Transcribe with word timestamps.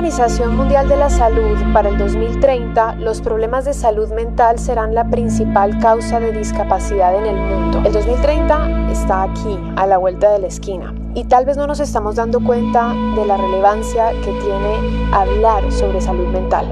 Organización 0.00 0.56
Mundial 0.56 0.88
de 0.88 0.96
la 0.96 1.10
Salud, 1.10 1.58
para 1.74 1.90
el 1.90 1.98
2030, 1.98 2.94
los 3.00 3.20
problemas 3.20 3.66
de 3.66 3.74
salud 3.74 4.10
mental 4.12 4.58
serán 4.58 4.94
la 4.94 5.10
principal 5.10 5.78
causa 5.78 6.18
de 6.18 6.32
discapacidad 6.32 7.14
en 7.14 7.26
el 7.26 7.36
mundo. 7.36 7.82
El 7.84 7.92
2030 7.92 8.90
está 8.90 9.24
aquí, 9.24 9.58
a 9.76 9.86
la 9.86 9.98
vuelta 9.98 10.32
de 10.32 10.38
la 10.38 10.46
esquina, 10.46 10.94
y 11.14 11.24
tal 11.24 11.44
vez 11.44 11.58
no 11.58 11.66
nos 11.66 11.80
estamos 11.80 12.16
dando 12.16 12.40
cuenta 12.40 12.94
de 13.14 13.26
la 13.26 13.36
relevancia 13.36 14.12
que 14.24 14.32
tiene 14.32 15.12
hablar 15.12 15.70
sobre 15.70 16.00
salud 16.00 16.28
mental. 16.28 16.66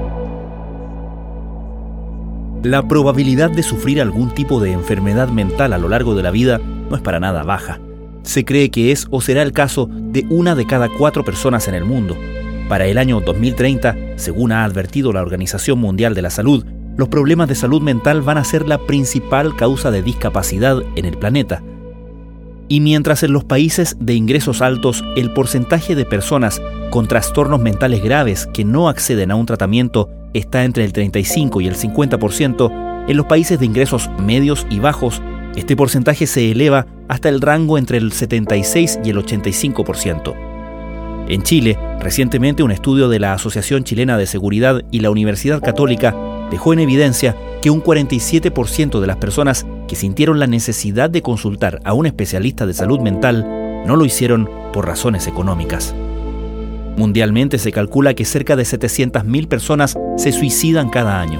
La 2.63 2.81
probabilidad 2.87 3.51
de 3.51 3.61
sufrir 3.61 4.01
algún 4.01 4.33
tipo 4.33 4.59
de 4.59 4.71
enfermedad 4.71 5.27
mental 5.27 5.73
a 5.73 5.77
lo 5.77 5.87
largo 5.87 6.15
de 6.15 6.23
la 6.23 6.31
vida 6.31 6.57
no 6.57 6.95
es 6.95 7.01
para 7.03 7.19
nada 7.19 7.43
baja. 7.43 7.79
Se 8.23 8.43
cree 8.43 8.71
que 8.71 8.91
es 8.91 9.05
o 9.11 9.21
será 9.21 9.43
el 9.43 9.51
caso 9.51 9.87
de 9.87 10.25
una 10.31 10.55
de 10.55 10.65
cada 10.65 10.89
cuatro 10.89 11.23
personas 11.23 11.67
en 11.67 11.75
el 11.75 11.85
mundo. 11.85 12.17
Para 12.69 12.85
el 12.85 12.99
año 12.99 13.19
2030, 13.19 13.95
según 14.15 14.51
ha 14.51 14.63
advertido 14.63 15.11
la 15.11 15.23
Organización 15.23 15.79
Mundial 15.79 16.13
de 16.13 16.21
la 16.21 16.29
Salud, 16.29 16.63
los 16.97 17.09
problemas 17.09 17.49
de 17.49 17.55
salud 17.55 17.81
mental 17.81 18.21
van 18.21 18.37
a 18.37 18.43
ser 18.43 18.67
la 18.67 18.77
principal 18.77 19.55
causa 19.55 19.89
de 19.89 20.03
discapacidad 20.03 20.77
en 20.95 21.05
el 21.05 21.17
planeta. 21.17 21.63
Y 22.67 22.81
mientras 22.81 23.23
en 23.23 23.33
los 23.33 23.43
países 23.43 23.97
de 23.99 24.13
ingresos 24.13 24.61
altos 24.61 25.03
el 25.15 25.33
porcentaje 25.33 25.95
de 25.95 26.05
personas 26.05 26.61
con 26.91 27.07
trastornos 27.07 27.59
mentales 27.59 28.03
graves 28.03 28.47
que 28.53 28.65
no 28.65 28.87
acceden 28.87 29.31
a 29.31 29.35
un 29.35 29.47
tratamiento 29.47 30.07
está 30.35 30.63
entre 30.63 30.85
el 30.85 30.93
35 30.93 31.61
y 31.61 31.67
el 31.67 31.75
50%, 31.75 33.05
en 33.07 33.17
los 33.17 33.25
países 33.25 33.59
de 33.59 33.65
ingresos 33.65 34.11
medios 34.19 34.67
y 34.69 34.77
bajos 34.77 35.23
este 35.55 35.75
porcentaje 35.75 36.27
se 36.27 36.51
eleva 36.51 36.85
hasta 37.07 37.29
el 37.29 37.41
rango 37.41 37.79
entre 37.79 37.97
el 37.97 38.11
76 38.11 38.99
y 39.03 39.09
el 39.09 39.17
85%. 39.17 40.48
En 41.29 41.43
Chile, 41.43 41.77
recientemente 41.99 42.63
un 42.63 42.71
estudio 42.71 43.07
de 43.07 43.19
la 43.19 43.33
Asociación 43.33 43.83
Chilena 43.83 44.17
de 44.17 44.25
Seguridad 44.25 44.81
y 44.89 45.01
la 45.01 45.11
Universidad 45.11 45.61
Católica 45.61 46.15
dejó 46.49 46.73
en 46.73 46.79
evidencia 46.79 47.35
que 47.61 47.69
un 47.69 47.83
47% 47.83 48.99
de 48.99 49.05
las 49.05 49.17
personas 49.17 49.67
que 49.87 49.95
sintieron 49.95 50.39
la 50.39 50.47
necesidad 50.47 51.07
de 51.07 51.21
consultar 51.21 51.81
a 51.83 51.93
un 51.93 52.07
especialista 52.07 52.65
de 52.65 52.73
salud 52.73 52.99
mental 52.99 53.45
no 53.85 53.95
lo 53.95 54.05
hicieron 54.05 54.49
por 54.73 54.87
razones 54.87 55.27
económicas. 55.27 55.93
Mundialmente 56.97 57.59
se 57.59 57.71
calcula 57.71 58.15
que 58.15 58.25
cerca 58.25 58.55
de 58.55 58.63
700.000 58.63 59.47
personas 59.47 59.99
se 60.17 60.31
suicidan 60.31 60.89
cada 60.89 61.21
año. 61.21 61.39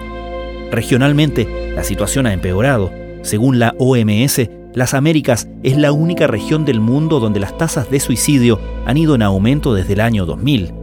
Regionalmente, 0.72 1.74
la 1.76 1.84
situación 1.84 2.28
ha 2.28 2.34
empeorado. 2.34 2.92
Según 3.24 3.58
la 3.58 3.74
OMS, 3.80 4.50
las 4.74 4.94
Américas 4.94 5.50
es 5.64 5.78
la 5.78 5.92
única 5.92 6.28
región 6.28 6.64
del 6.64 6.80
mundo 6.80 7.20
donde 7.20 7.40
las 7.40 7.58
tasas 7.58 7.90
de 7.90 8.00
suicidio 8.00 8.60
han 8.86 8.98
ido 8.98 9.16
en 9.16 9.24
aumento 9.24 9.74
desde 9.74 9.94
el 9.94 10.00
año 10.00 10.28
2000. 10.28 10.74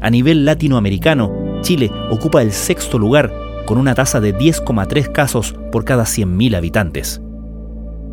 A 0.00 0.10
nivel 0.10 0.44
latinoamericano, 0.44 1.60
Chile 1.62 1.90
ocupa 2.10 2.42
el 2.42 2.52
sexto 2.52 2.98
lugar 2.98 3.32
con 3.66 3.78
una 3.78 3.96
tasa 3.96 4.20
de 4.20 4.36
10,3 4.36 5.10
casos 5.10 5.56
por 5.72 5.84
cada 5.84 6.04
100.000 6.04 6.56
habitantes. 6.56 7.20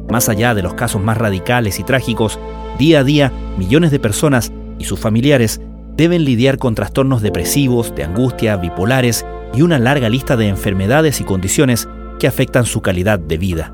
Más 0.10 0.28
allá 0.28 0.56
de 0.56 0.64
los 0.64 0.74
casos 0.74 1.02
más 1.04 1.20
radicales 1.20 1.80
y 1.80 1.84
trágicos, 1.84 2.40
día 2.80 3.02
a 3.02 3.04
día 3.04 3.32
millones 3.60 3.92
de 3.92 4.00
personas 4.00 4.52
y 4.80 4.86
sus 4.86 5.00
familiares 5.00 5.62
deben 5.96 6.26
lidiar 6.26 6.58
con 6.58 6.74
trastornos 6.74 7.22
depresivos, 7.22 7.94
de 7.94 8.06
angustia, 8.06 8.58
bipolares 8.58 9.24
y 9.54 9.62
una 9.62 9.78
larga 9.78 10.10
lista 10.10 10.36
de 10.36 10.48
enfermedades 10.48 11.22
y 11.22 11.26
condiciones 11.26 11.88
que 12.18 12.26
afectan 12.26 12.66
su 12.66 12.82
calidad 12.82 13.20
de 13.20 13.38
vida. 13.38 13.74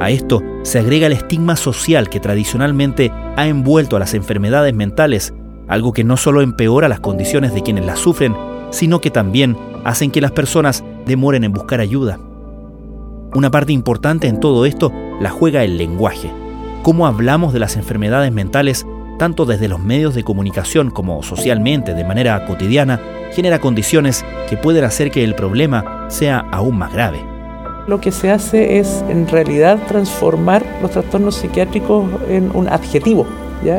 A 0.00 0.08
esto 0.08 0.42
se 0.62 0.78
agrega 0.78 1.08
el 1.08 1.12
estigma 1.12 1.56
social 1.56 2.08
que 2.08 2.20
tradicionalmente 2.20 3.12
ha 3.36 3.46
envuelto 3.46 3.96
a 3.96 3.98
las 3.98 4.14
enfermedades 4.14 4.72
mentales, 4.72 5.34
algo 5.68 5.92
que 5.92 6.04
no 6.04 6.16
solo 6.16 6.40
empeora 6.40 6.88
las 6.88 7.00
condiciones 7.00 7.52
de 7.52 7.62
quienes 7.62 7.84
las 7.84 7.98
sufren, 7.98 8.34
sino 8.70 9.02
que 9.02 9.10
también 9.10 9.58
hacen 9.84 10.10
que 10.10 10.22
las 10.22 10.32
personas 10.32 10.82
demoren 11.04 11.44
en 11.44 11.52
buscar 11.52 11.80
ayuda. 11.80 12.18
Una 13.34 13.50
parte 13.50 13.74
importante 13.74 14.26
en 14.26 14.40
todo 14.40 14.64
esto 14.64 14.90
la 15.20 15.28
juega 15.28 15.64
el 15.64 15.76
lenguaje. 15.76 16.32
Cómo 16.82 17.06
hablamos 17.06 17.52
de 17.52 17.58
las 17.58 17.76
enfermedades 17.76 18.32
mentales, 18.32 18.86
tanto 19.18 19.44
desde 19.44 19.68
los 19.68 19.80
medios 19.80 20.14
de 20.14 20.24
comunicación 20.24 20.90
como 20.90 21.22
socialmente, 21.22 21.92
de 21.92 22.04
manera 22.04 22.46
cotidiana, 22.46 23.02
genera 23.32 23.58
condiciones 23.58 24.24
que 24.48 24.56
pueden 24.56 24.84
hacer 24.84 25.10
que 25.10 25.24
el 25.24 25.34
problema 25.34 26.06
sea 26.08 26.38
aún 26.50 26.78
más 26.78 26.90
grave 26.90 27.29
lo 27.86 28.00
que 28.00 28.12
se 28.12 28.30
hace 28.30 28.78
es 28.78 29.04
en 29.08 29.26
realidad 29.28 29.78
transformar 29.88 30.64
los 30.82 30.90
trastornos 30.90 31.36
psiquiátricos 31.36 32.06
en 32.28 32.50
un 32.54 32.68
adjetivo. 32.68 33.26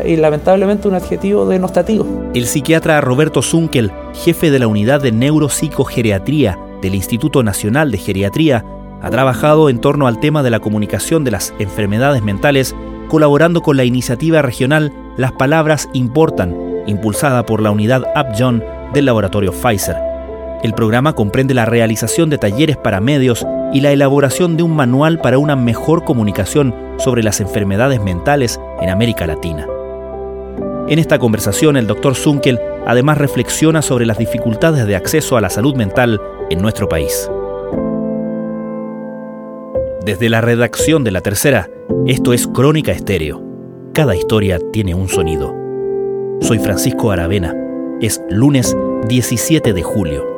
y 0.05 0.15
lamentablemente 0.15 0.87
un 0.87 0.93
adjetivo 0.93 1.47
denostativo. 1.47 2.05
El 2.35 2.45
psiquiatra 2.45 3.01
Roberto 3.01 3.41
Zunkel, 3.41 3.91
jefe 4.13 4.51
de 4.51 4.59
la 4.59 4.67
unidad 4.67 5.01
de 5.01 5.11
neuropsicogeriatría 5.11 6.59
del 6.83 6.93
Instituto 6.93 7.41
Nacional 7.41 7.89
de 7.89 7.97
Geriatría, 7.97 8.63
ha 9.01 9.09
trabajado 9.09 9.69
en 9.69 9.79
torno 9.79 10.05
al 10.05 10.19
tema 10.19 10.43
de 10.43 10.51
la 10.51 10.59
comunicación 10.59 11.23
de 11.23 11.31
las 11.31 11.55
enfermedades 11.57 12.21
mentales, 12.21 12.75
colaborando 13.07 13.61
con 13.61 13.75
la 13.75 13.83
iniciativa 13.83 14.43
regional 14.43 14.93
Las 15.17 15.31
Palabras 15.31 15.89
Importan, 15.93 16.55
impulsada 16.85 17.43
por 17.47 17.59
la 17.59 17.71
unidad 17.71 18.03
Upjohn 18.15 18.63
del 18.93 19.05
laboratorio 19.05 19.51
Pfizer. 19.51 20.10
El 20.63 20.73
programa 20.73 21.13
comprende 21.13 21.55
la 21.55 21.65
realización 21.65 22.29
de 22.29 22.37
talleres 22.37 22.77
para 22.77 23.01
medios 23.01 23.45
y 23.73 23.81
la 23.81 23.91
elaboración 23.91 24.57
de 24.57 24.63
un 24.63 24.75
manual 24.75 25.19
para 25.19 25.39
una 25.39 25.55
mejor 25.55 26.03
comunicación 26.03 26.75
sobre 26.99 27.23
las 27.23 27.41
enfermedades 27.41 27.99
mentales 27.99 28.59
en 28.79 28.89
América 28.89 29.25
Latina. 29.25 29.65
En 30.87 30.99
esta 30.99 31.17
conversación, 31.17 31.77
el 31.77 31.87
doctor 31.87 32.15
Zunkel 32.15 32.59
además 32.85 33.17
reflexiona 33.17 33.81
sobre 33.81 34.05
las 34.05 34.19
dificultades 34.19 34.85
de 34.85 34.95
acceso 34.95 35.35
a 35.35 35.41
la 35.41 35.49
salud 35.49 35.75
mental 35.75 36.21
en 36.51 36.61
nuestro 36.61 36.87
país. 36.87 37.29
Desde 40.05 40.29
la 40.29 40.41
redacción 40.41 41.03
de 41.03 41.11
La 41.11 41.21
Tercera, 41.21 41.69
esto 42.05 42.33
es 42.33 42.47
Crónica 42.47 42.91
Estéreo. 42.91 43.41
Cada 43.93 44.15
historia 44.15 44.59
tiene 44.71 44.93
un 44.93 45.07
sonido. 45.07 45.55
Soy 46.41 46.59
Francisco 46.59 47.11
Aravena. 47.11 47.55
Es 47.99 48.21
lunes 48.29 48.75
17 49.07 49.73
de 49.73 49.83
julio. 49.83 50.30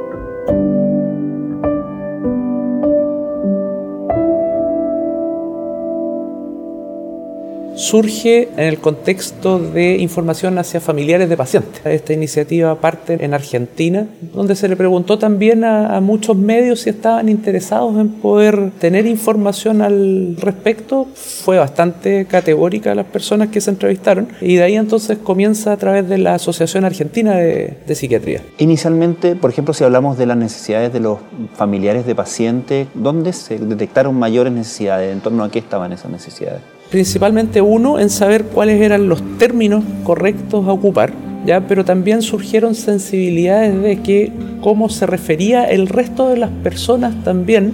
Surge 7.75 8.49
en 8.55 8.65
el 8.65 8.79
contexto 8.79 9.59
de 9.59 9.97
información 9.97 10.57
hacia 10.57 10.79
familiares 10.79 11.29
de 11.29 11.37
pacientes. 11.37 11.81
Esta 11.85 12.13
iniciativa 12.13 12.79
parte 12.79 13.23
en 13.23 13.33
Argentina, 13.33 14.07
donde 14.33 14.55
se 14.55 14.67
le 14.67 14.75
preguntó 14.75 15.17
también 15.17 15.63
a, 15.63 15.99
muchos 16.01 16.35
medios 16.35 16.81
si 16.81 16.89
estaban 16.89 17.29
interesados 17.29 17.97
en 17.97 18.09
poder 18.09 18.71
tener 18.79 19.05
información 19.05 19.81
al 19.81 20.35
respecto. 20.37 21.07
Fue 21.13 21.57
bastante 21.57 22.25
categórica 22.25 22.93
las 22.93 23.05
personas 23.05 23.49
que 23.49 23.61
se 23.61 23.69
entrevistaron 23.69 24.27
y 24.41 24.55
de 24.55 24.63
ahí 24.63 24.75
entonces 24.75 25.17
comienza 25.17 25.71
a 25.71 25.77
través 25.77 26.07
de 26.09 26.17
la 26.17 26.35
Asociación 26.35 26.85
Argentina 26.85 27.35
de, 27.35 27.77
de 27.87 27.95
Psiquiatría. 27.95 28.41
Inicialmente, 28.57 29.35
por 29.35 29.49
ejemplo, 29.49 29.73
si 29.73 29.83
hablamos 29.83 30.17
de 30.17 30.25
las 30.25 30.37
necesidades 30.37 30.91
de 30.91 30.99
los 30.99 31.19
familiares 31.55 32.05
de 32.05 32.15
pacientes, 32.15 32.87
¿dónde 32.93 33.33
se 33.33 33.57
detectaron 33.57 34.15
mayores 34.15 34.51
necesidades? 34.51 35.13
¿En 35.13 35.21
torno 35.21 35.43
a 35.43 35.51
qué 35.51 35.59
estaban 35.59 35.93
esas 35.93 36.11
necesidades? 36.11 36.61
Principalmente 36.93 37.59
uno 37.59 37.97
en 37.97 38.11
saber 38.11 38.43
cuáles 38.43 38.79
eran 38.79 39.09
los 39.09 39.23
términos 39.39 39.83
correctos 40.03 40.67
a 40.67 40.73
ocupar, 40.73 41.11
¿ya? 41.43 41.67
pero 41.67 41.83
también 41.83 42.21
surgieron 42.21 42.75
sensibilidades 42.75 43.81
de 43.81 44.03
que 44.03 44.31
cómo 44.61 44.89
se 44.89 45.07
refería 45.07 45.63
el 45.63 45.87
resto 45.87 46.29
de 46.29 46.37
las 46.37 46.51
personas 46.51 47.15
también 47.23 47.73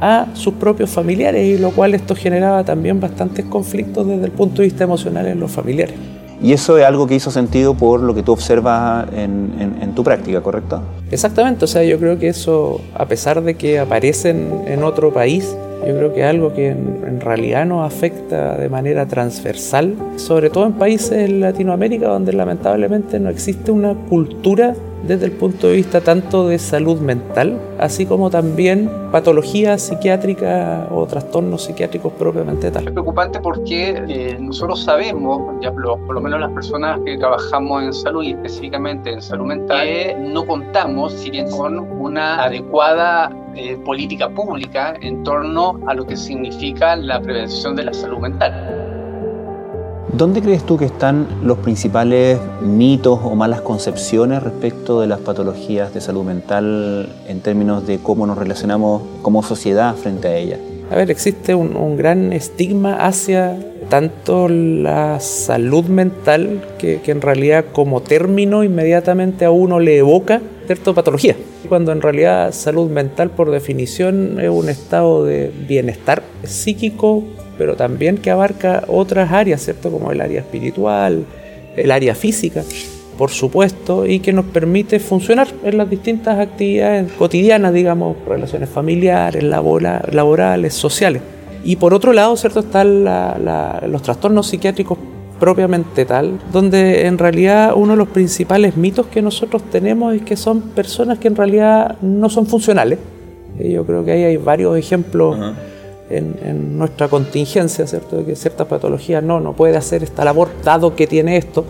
a 0.00 0.28
sus 0.32 0.54
propios 0.54 0.88
familiares, 0.88 1.44
y 1.44 1.58
lo 1.60 1.70
cual 1.70 1.94
esto 1.94 2.14
generaba 2.14 2.64
también 2.64 2.98
bastantes 2.98 3.44
conflictos 3.44 4.08
desde 4.08 4.24
el 4.24 4.32
punto 4.32 4.62
de 4.62 4.68
vista 4.68 4.84
emocional 4.84 5.26
en 5.26 5.38
los 5.38 5.50
familiares. 5.50 6.15
Y 6.42 6.52
eso 6.52 6.78
es 6.78 6.84
algo 6.84 7.06
que 7.06 7.14
hizo 7.14 7.30
sentido 7.30 7.74
por 7.74 8.00
lo 8.00 8.14
que 8.14 8.22
tú 8.22 8.32
observas 8.32 9.06
en, 9.14 9.76
en, 9.80 9.94
tu 9.94 10.04
práctica, 10.04 10.42
¿correcto? 10.42 10.82
Exactamente, 11.10 11.64
o 11.64 11.68
sea, 11.68 11.82
yo 11.82 11.98
creo 11.98 12.18
que 12.18 12.28
eso, 12.28 12.82
a 12.94 13.06
pesar 13.06 13.42
de 13.42 13.54
que 13.54 13.78
aparecen 13.78 14.64
en 14.66 14.84
otro 14.84 15.12
país, 15.12 15.56
yo 15.86 15.96
creo 15.96 16.12
que 16.12 16.20
es 16.20 16.26
algo 16.26 16.52
que 16.52 16.68
en, 16.68 17.20
realidad 17.20 17.64
nos 17.64 17.86
afecta 17.86 18.56
de 18.56 18.68
manera 18.68 19.06
transversal, 19.06 19.94
sobre 20.16 20.50
todo 20.50 20.66
en 20.66 20.74
países 20.74 21.12
en 21.12 21.40
Latinoamérica 21.40 22.08
donde 22.08 22.32
lamentablemente 22.32 23.18
no 23.18 23.30
existe 23.30 23.72
una 23.72 23.94
cultura 23.94 24.74
desde 25.04 25.26
el 25.26 25.32
punto 25.32 25.68
de 25.68 25.76
vista 25.76 26.00
tanto 26.00 26.48
de 26.48 26.58
salud 26.58 27.00
mental, 27.00 27.60
así 27.78 28.06
como 28.06 28.30
también 28.30 28.90
patología 29.12 29.78
psiquiátrica 29.78 30.88
o 30.90 31.06
trastornos 31.06 31.64
psiquiátricos 31.64 32.12
propiamente 32.12 32.70
tal. 32.70 32.86
Es 32.86 32.92
preocupante 32.92 33.40
porque 33.40 34.02
eh, 34.08 34.36
nosotros 34.40 34.82
sabemos, 34.82 35.54
ya 35.62 35.72
por, 35.72 36.14
lo 36.14 36.20
menos 36.20 36.40
las 36.40 36.50
personas 36.50 37.00
que 37.04 37.16
trabajamos 37.18 37.84
en 37.84 37.92
salud 37.92 38.22
y 38.22 38.32
específicamente 38.32 39.10
en 39.10 39.22
salud 39.22 39.46
mental, 39.46 39.86
que 39.86 40.16
no 40.18 40.46
contamos 40.46 41.12
si 41.12 41.30
bien 41.30 41.50
con 41.50 41.78
una 41.78 42.44
adecuada 42.44 43.30
eh, 43.54 43.76
política 43.84 44.28
pública 44.28 44.94
en 45.00 45.22
torno 45.22 45.80
a 45.86 45.94
lo 45.94 46.04
que 46.06 46.16
significa 46.16 46.96
la 46.96 47.20
prevención 47.20 47.76
de 47.76 47.84
la 47.84 47.94
salud 47.94 48.18
mental. 48.18 48.85
¿Dónde 50.12 50.40
crees 50.40 50.64
tú 50.64 50.78
que 50.78 50.84
están 50.84 51.26
los 51.42 51.58
principales 51.58 52.38
mitos 52.62 53.20
o 53.22 53.34
malas 53.34 53.60
concepciones 53.60 54.42
respecto 54.42 55.00
de 55.00 55.08
las 55.08 55.18
patologías 55.20 55.92
de 55.92 56.00
salud 56.00 56.24
mental 56.24 57.12
en 57.26 57.40
términos 57.40 57.86
de 57.86 57.98
cómo 57.98 58.26
nos 58.26 58.38
relacionamos 58.38 59.02
como 59.20 59.42
sociedad 59.42 59.94
frente 59.96 60.28
a 60.28 60.36
ellas? 60.36 60.60
A 60.90 60.94
ver, 60.94 61.10
existe 61.10 61.56
un, 61.56 61.96
gran 61.96 62.32
estigma 62.32 63.04
hacia 63.04 63.58
tanto 63.88 64.48
la 64.48 65.18
salud 65.18 65.86
mental, 65.86 66.64
que, 66.78 67.00
en 67.04 67.20
realidad 67.20 67.64
como 67.72 68.00
término 68.00 68.62
inmediatamente 68.62 69.44
a 69.44 69.50
uno 69.50 69.80
le 69.80 69.98
evoca 69.98 70.40
cierta 70.66 70.92
patología, 70.92 71.34
cuando 71.68 71.90
en 71.90 72.00
realidad 72.00 72.52
salud 72.52 72.88
mental 72.88 73.30
por 73.30 73.50
definición 73.50 74.38
es 74.40 74.50
un 74.50 74.68
estado 74.68 75.24
de 75.24 75.52
bienestar 75.66 76.22
psíquico 76.44 77.24
pero 77.58 77.76
también 77.76 78.18
que 78.18 78.30
abarca 78.30 78.84
otras 78.88 79.32
áreas, 79.32 79.62
¿cierto? 79.62 79.90
Como 79.90 80.12
el 80.12 80.20
área 80.20 80.40
espiritual, 80.40 81.24
el 81.76 81.90
área 81.90 82.14
física, 82.14 82.62
por 83.18 83.30
supuesto, 83.30 84.06
y 84.06 84.20
que 84.20 84.32
nos 84.32 84.44
permite 84.46 85.00
funcionar 85.00 85.48
en 85.64 85.78
las 85.78 85.88
distintas 85.88 86.38
actividades 86.38 87.12
cotidianas, 87.12 87.72
digamos, 87.72 88.16
relaciones 88.26 88.68
familiares, 88.68 89.42
laborales, 89.42 90.74
sociales. 90.74 91.22
Y 91.64 91.76
por 91.76 91.94
otro 91.94 92.12
lado, 92.12 92.36
¿cierto? 92.36 92.60
Están 92.60 93.04
los 93.04 94.02
trastornos 94.02 94.46
psiquiátricos 94.46 94.98
propiamente 95.40 96.04
tal, 96.04 96.38
donde 96.52 97.06
en 97.06 97.18
realidad 97.18 97.72
uno 97.74 97.92
de 97.92 97.98
los 97.98 98.08
principales 98.08 98.76
mitos 98.76 99.06
que 99.06 99.20
nosotros 99.20 99.62
tenemos 99.70 100.14
es 100.14 100.22
que 100.22 100.36
son 100.36 100.62
personas 100.62 101.18
que 101.18 101.28
en 101.28 101.36
realidad 101.36 101.96
no 102.00 102.30
son 102.30 102.46
funcionales. 102.46 102.98
Y 103.58 103.72
yo 103.72 103.84
creo 103.84 104.04
que 104.04 104.12
ahí 104.12 104.24
hay 104.24 104.36
varios 104.36 104.78
ejemplos 104.78 105.38
en, 106.10 106.78
nuestra 106.78 107.08
contingencia, 107.08 107.86
¿cierto? 107.86 108.16
De 108.16 108.24
que 108.24 108.36
ciertas 108.36 108.66
patologías 108.66 109.22
no, 109.22 109.40
no 109.40 109.54
puede 109.54 109.76
hacer 109.76 110.02
esta 110.02 110.24
labor 110.24 110.48
dado 110.62 110.94
que 110.94 111.06
tiene 111.06 111.36
esto, 111.36 111.64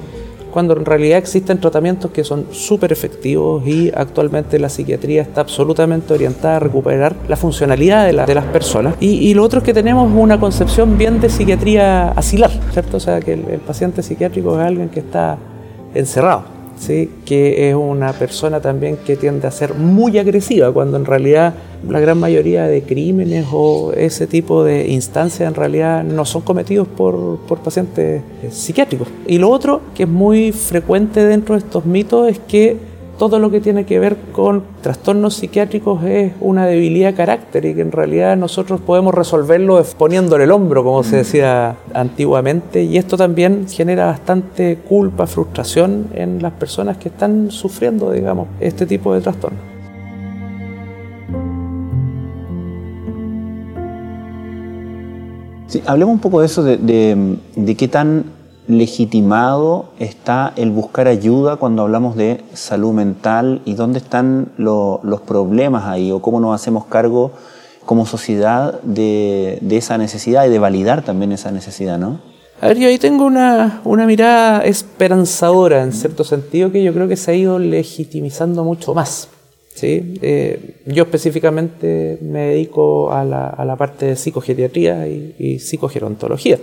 cuando 0.50 0.74
en 0.74 0.86
realidad 0.86 1.18
existen 1.18 1.60
tratamientos 1.60 2.10
que 2.10 2.24
son 2.24 2.46
súper 2.50 2.90
efectivos 2.90 3.66
y 3.66 3.92
actualmente 3.94 4.58
la 4.58 4.70
psiquiatría 4.70 5.20
está 5.20 5.42
absolutamente 5.42 6.14
orientada 6.14 6.56
a 6.56 6.60
recuperar 6.60 7.14
la 7.28 7.36
funcionalidad 7.36 8.06
de, 8.06 8.12
las 8.12 8.44
personas. 8.46 8.94
Y, 9.00 9.34
lo 9.34 9.42
otro 9.42 9.58
es 9.58 9.64
que 9.64 9.74
tenemos 9.74 10.10
una 10.14 10.40
concepción 10.40 10.96
bien 10.96 11.20
de 11.20 11.28
psiquiatría 11.28 12.08
asilar, 12.12 12.50
¿cierto? 12.72 12.96
O 12.96 13.00
sea, 13.00 13.20
que 13.20 13.34
el 13.34 13.60
paciente 13.66 14.02
psiquiátrico 14.02 14.58
es 14.58 14.66
alguien 14.66 14.88
que 14.88 15.00
está 15.00 15.36
encerrado 15.94 16.55
¿sí? 16.78 17.10
que 17.24 17.70
es 17.70 17.74
una 17.74 18.12
persona 18.12 18.60
también 18.60 18.98
que 19.04 19.16
tiende 19.16 19.46
a 19.46 19.50
ser 19.50 19.74
muy 19.74 20.18
agresiva, 20.18 20.72
cuando 20.72 20.96
en 20.96 21.04
realidad 21.04 21.54
la 21.88 22.00
gran 22.00 22.18
mayoría 22.18 22.66
de 22.66 22.82
crímenes 22.82 23.46
o 23.52 23.92
ese 23.92 24.26
tipo 24.26 24.64
de 24.64 24.88
instancias 24.88 25.48
en 25.48 25.54
realidad 25.54 26.04
no 26.04 26.24
son 26.24 26.42
cometidos 26.42 26.88
por, 26.88 27.38
por 27.40 27.58
pacientes 27.58 28.22
psiquiátricos. 28.50 29.08
Y 29.26 29.38
lo 29.38 29.50
otro 29.50 29.82
que 29.94 30.04
es 30.04 30.08
muy 30.08 30.52
frecuente 30.52 31.24
dentro 31.24 31.54
de 31.54 31.60
estos 31.60 31.84
mitos 31.84 32.28
es 32.28 32.38
que 32.38 32.95
todo 33.18 33.38
lo 33.38 33.50
que 33.50 33.60
tiene 33.60 33.86
que 33.86 33.98
ver 33.98 34.16
con 34.32 34.62
trastornos 34.82 35.34
psiquiátricos 35.34 36.04
es 36.04 36.32
una 36.40 36.66
debilidad 36.66 37.10
de 37.10 37.14
carácter 37.14 37.64
y 37.64 37.74
que 37.74 37.80
en 37.80 37.92
realidad 37.92 38.36
nosotros 38.36 38.80
podemos 38.80 39.14
resolverlo 39.14 39.82
poniéndole 39.96 40.44
el 40.44 40.50
hombro, 40.50 40.84
como 40.84 41.02
se 41.02 41.16
decía 41.16 41.76
antiguamente, 41.94 42.82
y 42.82 42.98
esto 42.98 43.16
también 43.16 43.66
genera 43.68 44.06
bastante 44.06 44.76
culpa, 44.76 45.26
frustración 45.26 46.08
en 46.14 46.42
las 46.42 46.52
personas 46.52 46.98
que 46.98 47.08
están 47.08 47.50
sufriendo, 47.50 48.10
digamos, 48.10 48.48
este 48.60 48.86
tipo 48.86 49.14
de 49.14 49.20
trastornos. 49.20 49.60
Sí, 55.68 55.82
hablemos 55.84 56.14
un 56.14 56.20
poco 56.20 56.40
de 56.40 56.46
eso, 56.46 56.62
de, 56.62 57.36
de 57.56 57.74
qué 57.74 57.88
tan 57.88 58.35
legitimado 58.68 59.90
está 59.98 60.52
el 60.56 60.70
buscar 60.70 61.08
ayuda 61.08 61.56
cuando 61.56 61.82
hablamos 61.82 62.16
de 62.16 62.42
salud 62.54 62.92
mental 62.92 63.62
y 63.64 63.74
dónde 63.74 63.98
están 63.98 64.52
los 64.56 65.20
problemas 65.26 65.84
ahí 65.84 66.10
o 66.10 66.20
cómo 66.20 66.40
nos 66.40 66.54
hacemos 66.54 66.86
cargo 66.86 67.32
como 67.84 68.04
sociedad 68.04 68.80
de, 68.82 69.60
esa 69.70 69.96
necesidad 69.96 70.46
y 70.46 70.50
de 70.50 70.58
validar 70.58 71.04
también 71.04 71.32
esa 71.32 71.52
necesidad, 71.52 71.98
¿no? 71.98 72.20
A 72.60 72.68
ver, 72.68 72.78
yo 72.78 72.88
ahí 72.88 72.98
tengo 72.98 73.26
una, 73.26 73.82
mirada 73.84 74.62
esperanzadora 74.62 75.82
en 75.82 75.92
cierto 75.92 76.24
sentido 76.24 76.72
que 76.72 76.82
yo 76.82 76.92
creo 76.92 77.06
que 77.06 77.16
se 77.16 77.30
ha 77.30 77.34
ido 77.34 77.58
legitimizando 77.58 78.64
mucho 78.64 78.94
más. 78.94 79.28
¿sí? 79.74 80.18
Eh, 80.22 80.80
yo 80.86 81.04
específicamente 81.04 82.18
me 82.22 82.46
dedico 82.46 83.12
a 83.12 83.24
la, 83.24 83.76
parte 83.76 84.06
de 84.06 84.16
psicogeriatría 84.16 85.06
y 85.06 85.58
psicogerontología. 85.58 86.58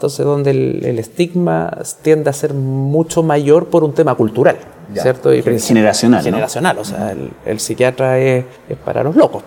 Entonces, 0.00 0.24
donde 0.24 0.50
el, 0.52 0.98
estigma 0.98 1.70
tiende 2.00 2.30
a 2.30 2.32
ser 2.32 2.54
mucho 2.54 3.22
mayor 3.22 3.66
por 3.66 3.84
un 3.84 3.92
tema 3.92 4.14
cultural, 4.14 4.56
¿cierto? 4.94 5.30
Y 5.34 5.42
generacional. 5.42 6.24
Generacional, 6.24 6.78
o 6.78 6.84
sea, 6.86 7.14
el, 7.44 7.60
psiquiatra 7.60 8.18
es, 8.18 8.46
para 8.82 9.04
los 9.04 9.14
locos. 9.14 9.42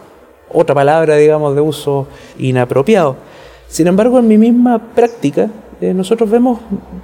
Otra 0.51 0.75
palabra, 0.75 1.15
digamos, 1.15 1.55
de 1.55 1.61
uso 1.61 2.05
inapropiado. 2.37 3.15
Sin 3.67 3.87
embargo, 3.87 4.19
en 4.19 4.27
mi 4.27 4.37
misma 4.37 4.77
práctica, 4.93 5.49
eh, 5.81 5.91
nosotros 5.91 6.29
vemos 6.29 6.59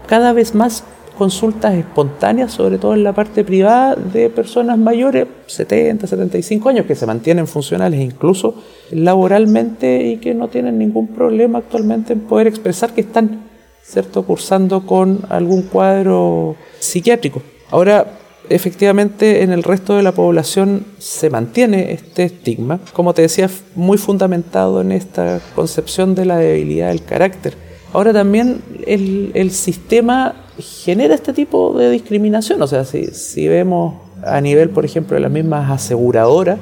cada 0.06 0.32
vez 0.32 0.54
más 0.54 0.84
consultas 1.20 1.76
espontáneas, 1.76 2.54
sobre 2.54 2.78
todo 2.78 2.94
en 2.94 3.04
la 3.04 3.12
parte 3.14 3.44
privada, 3.44 3.94
de 3.96 4.30
personas 4.30 4.78
mayores, 4.78 5.28
70, 5.48 6.08
75 6.08 6.70
años, 6.70 6.86
que 6.86 6.96
se 6.96 7.06
mantienen 7.06 7.46
funcionales 7.46 8.00
incluso 8.00 8.56
laboralmente 8.92 10.08
y 10.08 10.18
que 10.18 10.34
no 10.34 10.48
tienen 10.48 10.80
ningún 10.80 11.10
problema 11.10 11.60
actualmente 11.60 12.14
en 12.14 12.22
poder 12.22 12.48
expresar 12.48 12.94
que 12.94 13.02
están 13.02 13.42
¿cierto? 13.84 14.24
cursando 14.24 14.86
con 14.86 15.20
algún 15.28 15.64
cuadro 15.64 16.56
psiquiátrico. 16.80 17.42
Ahora, 17.70 18.08
efectivamente 18.50 19.44
en 19.44 19.52
el 19.52 19.64
resto 19.64 19.98
de 19.98 20.04
la 20.04 20.14
población 20.14 20.86
se 21.00 21.30
mantiene 21.30 21.92
este 21.92 22.24
estigma, 22.24 22.80
como 22.94 23.14
te 23.14 23.24
decía, 23.24 23.50
muy 23.76 23.98
fundamentado 23.98 24.80
en 24.80 24.94
esta 24.94 25.42
concepción 25.54 26.16
de 26.16 26.26
la 26.26 26.38
debilidad 26.38 26.88
del 26.88 27.04
carácter. 27.04 27.69
Ahora 27.94 28.14
también 28.14 28.62
el, 28.86 29.32
el 29.34 29.52
sistema 29.52 30.36
genera 30.60 31.16
este 31.16 31.34
tipo 31.34 31.78
de 31.78 31.90
discriminación. 31.90 32.62
O 32.62 32.68
sea, 32.68 32.86
si, 32.86 33.08
si 33.08 33.48
vemos 33.48 33.96
a 34.24 34.42
nivel, 34.42 34.70
por 34.70 34.86
ejemplo, 34.86 35.16
de 35.16 35.22
las 35.22 35.32
mismas 35.32 35.72
aseguradoras, 35.72 36.60